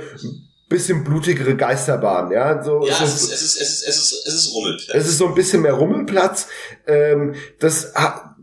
[0.68, 2.86] bisschen blutigere Geisterbahn, ja, so.
[2.86, 4.96] ja so- es, ist, es, ist, es, ist, es ist, es ist Rummelplatz.
[4.96, 6.48] es ist so ein bisschen mehr Rummelplatz.
[6.86, 7.92] Ähm, das,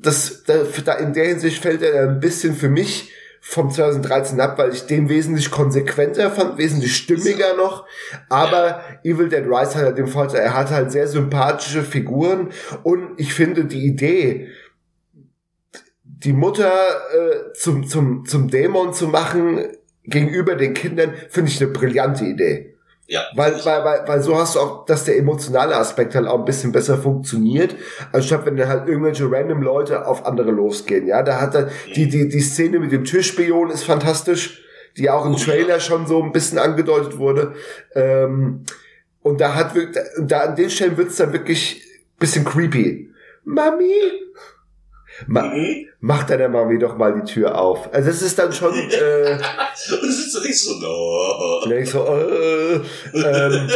[0.02, 3.12] das, da, in der Hinsicht fällt er ein bisschen für mich
[3.48, 7.86] vom 2013 ab, weil ich den wesentlich konsequenter fand, wesentlich stimmiger noch.
[8.28, 12.50] Aber Evil Dead Rise hat halt den Vorteil, er hat halt sehr sympathische Figuren
[12.82, 14.50] und ich finde die Idee,
[16.04, 19.64] die Mutter äh, zum, zum, zum Dämon zu machen
[20.08, 22.76] gegenüber den Kindern, finde ich eine brillante Idee.
[23.08, 26.40] ja, Weil, weil, weil, weil so hast du auch, dass der emotionale Aspekt halt auch
[26.40, 27.76] ein bisschen besser funktioniert,
[28.12, 31.08] anstatt wenn dann halt irgendwelche random Leute auf andere losgehen.
[31.08, 34.64] Ja, da hat er, die, die, die Szene mit dem Türspion ist fantastisch,
[34.98, 35.38] die auch im Oh.
[35.38, 37.54] Trailer schon so ein bisschen angedeutet wurde.
[37.94, 38.64] Ähm,
[39.22, 41.82] und da hat wirklich, da an den Stellen wird's dann wirklich
[42.18, 43.10] bisschen creepy.
[43.44, 43.92] Mami,
[45.28, 45.88] Ma Mhm.
[46.00, 47.92] Macht dann mal doch mal die Tür auf.
[47.94, 51.62] Also es ist dann schon, äh, Und es ist nicht so, no.
[51.70, 52.76] Dann ich so, äh,
[53.14, 53.70] ähm,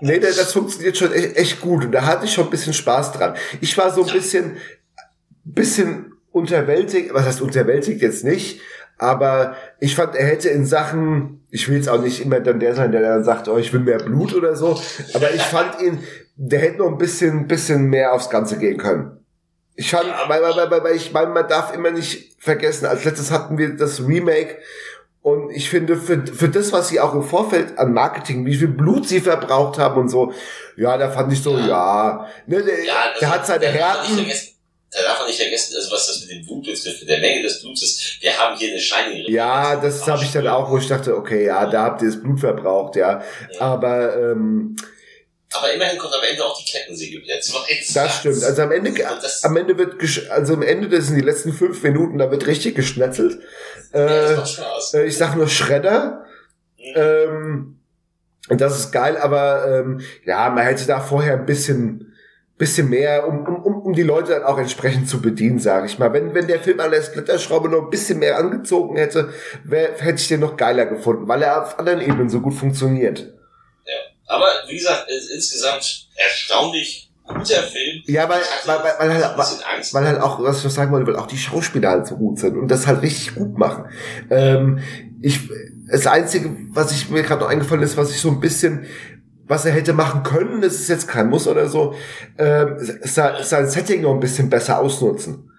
[0.00, 1.84] nee, das, das funktioniert schon echt, echt gut.
[1.84, 3.34] Und da hatte ich schon ein bisschen Spaß dran.
[3.60, 4.56] Ich war so ein bisschen,
[5.44, 8.60] bisschen unterwältigt, was heißt unterwältigt jetzt nicht,
[8.98, 12.74] aber ich fand, er hätte in Sachen, ich will jetzt auch nicht immer dann der
[12.74, 14.80] sein, der dann sagt, oh, ich will mehr Blut oder so,
[15.14, 16.00] aber ich fand ihn,
[16.36, 19.18] der hätte noch ein bisschen, bisschen mehr aufs Ganze gehen können.
[19.80, 23.30] Ich fand, weil, weil, weil, weil ich meine, man darf immer nicht vergessen, als letztes
[23.30, 24.58] hatten wir das Remake
[25.22, 28.66] und ich finde, für, für das, was sie auch im Vorfeld an Marketing, wie viel
[28.68, 30.32] Blut sie verbraucht haben und so,
[30.76, 34.54] ja, da fand ich so, ja, ne, der, Ja, der hat seine vergessen-
[34.90, 37.42] Da darf man nicht vergessen, also was das mit dem Blut betrifft, mit der Menge
[37.42, 38.16] des Blutes.
[38.20, 41.44] Wir haben hier eine Shining Ja, das habe ich dann auch, wo ich dachte, okay,
[41.46, 43.22] ja, da habt ihr das Blut verbraucht, ja.
[43.52, 43.60] Ja.
[43.60, 44.74] Aber ähm,
[45.54, 47.64] Aber immerhin kommt am Ende auch die Kettensäge wieder zurück.
[47.94, 48.44] das stimmt.
[48.44, 48.92] Also am Ende,
[49.44, 49.94] am Ende wird,
[50.30, 53.38] also am Ende, das sind die letzten fünf Minuten, da wird richtig geschnetzelt.
[53.94, 54.94] ja, Äh, Spaß.
[54.94, 56.24] äh, ich sag nur Schredder.
[56.94, 57.78] Ähm,
[58.48, 62.14] und das ist geil, aber ähm, ja, man hätte da vorher ein bisschen,
[62.56, 65.98] bisschen mehr, um, um, um- um die Leute dann auch entsprechend zu bedienen, sage ich
[65.98, 66.12] mal.
[66.12, 69.30] Wenn, wenn der Film an der Splitterschraube noch ein bisschen mehr angezogen hätte,
[69.64, 73.34] wär, hätte ich den noch geiler gefunden, weil er auf anderen Ebenen so gut funktioniert.
[74.28, 78.02] Aber wie gesagt, insgesamt erstaunlich guter Film.
[78.06, 79.38] Ja, weil, hatte weil, weil, weil, halt,
[79.74, 79.92] Angst.
[79.94, 82.56] weil halt auch, was ich sagen wollte, weil auch die Schauspieler halt so gut sind
[82.56, 83.84] und das halt richtig gut machen.
[84.30, 84.78] Ähm,
[85.20, 85.40] ich,
[85.90, 88.86] das Einzige, was ich mir gerade noch eingefallen ist, was ich so ein bisschen,
[89.46, 91.94] was er hätte machen können, das ist jetzt kein Muss oder so,
[92.38, 95.50] ähm, sein, sein Setting noch ein bisschen besser ausnutzen.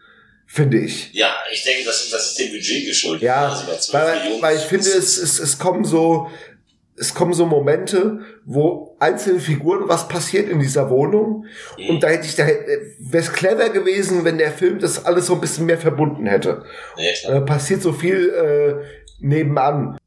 [0.51, 1.13] Finde ich.
[1.13, 3.21] Ja, ich denke, das, ist- das ist dem Budget geschuldet.
[3.21, 6.27] Ja, Also bei 12 weil, weil ich finde, es, es, es kommen so,
[6.99, 11.45] es kommen so Momente, wo einzelne Figuren was passiert in dieser Wohnung.
[11.87, 15.35] Und da hätte ich, da wäre es clever gewesen, wenn der Film das alles so
[15.35, 16.63] ein bisschen mehr verbunden hätte.
[16.97, 17.37] Ja.
[17.37, 18.85] Äh, passiert so viel äh,
[19.19, 19.97] nebenan.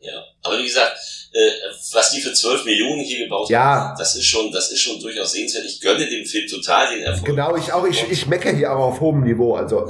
[0.00, 0.22] Ja.
[0.42, 0.96] Aber wie gesagt,
[1.32, 1.50] äh,
[1.92, 5.00] was die für 12 Millionen hier gebaut haben, Ja, das ist schon, das ist schon
[5.00, 5.64] durchaus sehenswert.
[5.64, 7.26] Ich gönne dem Film total den Erfolg.
[7.26, 7.56] genau.
[7.56, 7.86] Ich auch.
[7.86, 9.54] Ich, ich meckere hier aber auf hohem Niveau.
[9.54, 9.86] Also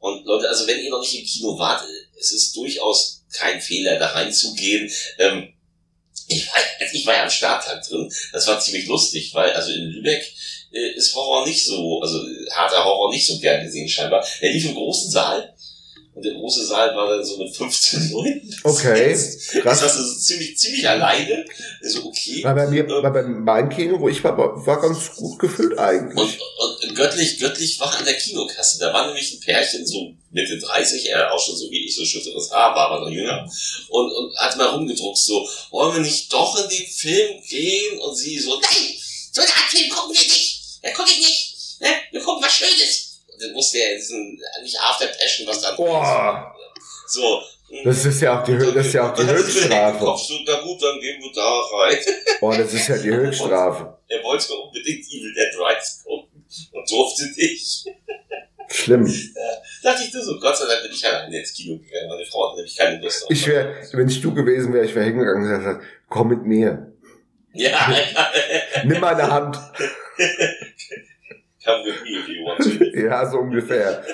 [0.00, 1.84] Und Leute, also wenn ihr noch nicht im Kino wart,
[2.18, 4.90] es ist durchaus kein Fehler, da reinzugehen.
[5.18, 5.52] Ähm,
[6.28, 6.60] ich, war,
[6.92, 8.10] ich war ja am Starttag drin.
[8.32, 10.22] Das war ziemlich lustig, weil also in Lübeck
[10.72, 14.26] äh, ist Horror nicht so, also äh, harter Horror nicht so gern gesehen scheinbar.
[14.40, 15.54] Er lief im großen Saal.
[16.18, 18.56] Und der große Saal war dann so mit 15 Leuten.
[18.64, 19.54] Okay, besetzt.
[19.54, 21.44] Ich saß also ziemlich, ziemlich alleine.
[21.80, 22.42] So, okay.
[22.42, 25.78] weil bei mir, weil bei meinem Kino, wo ich war, war war ganz gut gefüllt
[25.78, 26.18] eigentlich.
[26.18, 28.80] Und, und göttlich, göttlich war an der Kinokasse.
[28.80, 32.04] Da war nämlich ein Pärchen, so Mitte 30, er auch schon so wie ich, so
[32.04, 33.48] schütteres Haar, war aber noch jünger.
[33.88, 38.00] Und, und hat mal rumgedruckt, so, wollen wir nicht doch in den Film gehen?
[38.00, 38.92] Und sie so, nein,
[39.30, 40.80] so einen Film gucken wir nicht.
[40.82, 41.54] Ja, guck ich nicht.
[41.78, 41.88] Ne?
[42.10, 43.07] Wir gucken was Schönes.
[43.40, 46.54] Dann musste er diesen, nicht After Passion, was dann Boah.
[47.06, 47.42] so.
[47.84, 49.98] Das ist ja auch die, Hö- das ist ja auch die Höchststrafe.
[49.98, 51.98] So, na gut, dann gehen wir da rein.
[52.40, 53.98] Boah, das ist ja die Höchststrafe.
[54.08, 57.84] Er wollte unbedingt Evil Dead Rise gucken und durfte nicht.
[58.70, 59.04] Schlimm.
[59.82, 62.08] dachte ich nur so, Gott sei Dank bin ich alleine ins Kino gegangen.
[62.08, 64.94] Meine Frau hat nämlich keine Lust auf Ich wäre, wenn ich du gewesen wäre, ich
[64.94, 66.92] wäre hingegangen und gesagt, komm mit mir.
[67.52, 67.94] Ja,
[68.84, 69.58] Nimm meine Hand.
[71.68, 72.98] Come with me if you want to.
[72.98, 74.02] Ja, so ungefähr.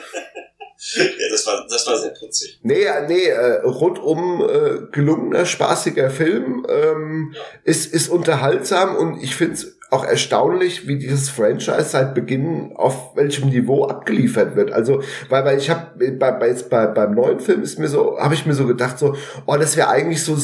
[0.97, 2.61] Ja, das war, das war sehr putzig.
[2.63, 9.55] Nee, nee, äh, rundum äh, gelungener, spaßiger Film, ähm, ist, ist unterhaltsam und ich finde
[9.55, 14.73] es auch erstaunlich, wie dieses Franchise seit Beginn auf welchem Niveau abgeliefert wird.
[14.73, 18.19] Also, weil, weil ich habe bei, bei, jetzt bei, beim neuen Film ist mir so,
[18.19, 20.37] habe ich mir so gedacht, so, oh, das wäre eigentlich so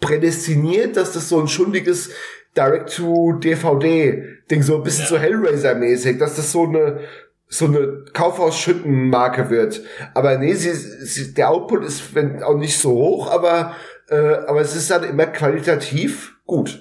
[0.00, 2.10] prädestiniert, dass das so ein schundiges
[2.56, 5.08] Direct-to-DVD-Ding, so ein bisschen Ja.
[5.10, 7.00] so Hellraiser-mäßig, dass das so eine
[7.46, 9.82] so eine Kaufhausschütten-Marke wird.
[10.14, 13.76] Aber nee, sie, sie, der Output ist wenn, auch nicht so hoch, aber,
[14.08, 16.80] äh, aber es ist dann immer qualitativ gut.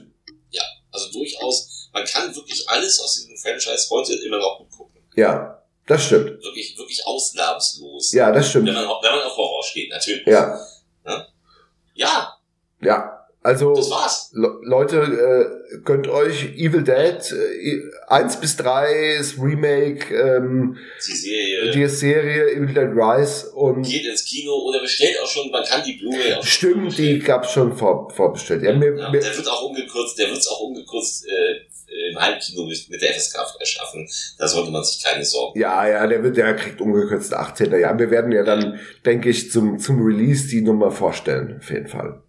[0.91, 5.01] Also durchaus, man kann wirklich alles aus diesem Franchise heute immer noch gut gucken.
[5.15, 6.29] Ja, das stimmt.
[6.43, 8.13] Wirklich, wirklich ausnahmslos.
[8.13, 8.65] Ja, das Wenn stimmt.
[8.67, 10.25] man, wenn man auf Horror steht, natürlich.
[10.27, 10.59] Ja,
[11.95, 12.37] Ja,
[12.81, 13.22] ja.
[13.43, 13.73] Also.
[14.31, 21.11] Le Leute, äh, gönnt euch Evil Dead äh, 1 bis 3, das Remake, ähm, Die
[21.11, 25.63] Serie die Serie Evil Dead Rise und geht ins Kino oder bestellt auch schon, man
[25.65, 28.63] kann die Blu-ray auch schon stimmt, die gab's schon vor, vorbestellt.
[28.63, 32.65] Ja, mir, Ja, mir, der wird auch ungekürzt, der wird's auch ungekürzt äh, im Heimkino
[32.65, 34.07] mit, mit der FSK erschaffen.
[34.37, 35.59] Da sollte man sich keine Sorgen.
[35.59, 37.71] Ja, ja, der wird, der kriegt umgekürzt 18.
[37.79, 41.87] Ja, wir werden ja dann, denke ich, zum, zum Release die Nummer vorstellen, auf jeden
[41.87, 42.22] Fall.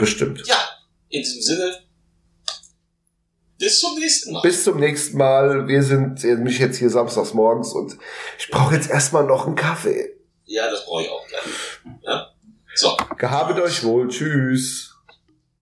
[0.00, 0.46] Bestimmt.
[0.46, 0.56] Ja,
[1.08, 1.78] in diesem Sinne,
[3.58, 4.40] Bis zum nächsten Mal.
[4.42, 5.68] Bis zum nächsten Mal.
[5.68, 7.96] Wir sind mich jetzt hier samstags morgens und
[8.38, 10.16] ich brauche jetzt erstmal noch einen Kaffee.
[10.46, 11.42] ja, das brauche ich auch gleich.
[12.02, 12.30] Ja?
[12.74, 12.96] So.
[13.18, 14.08] Gehabet euch wohl.
[14.08, 14.89] Tschüss.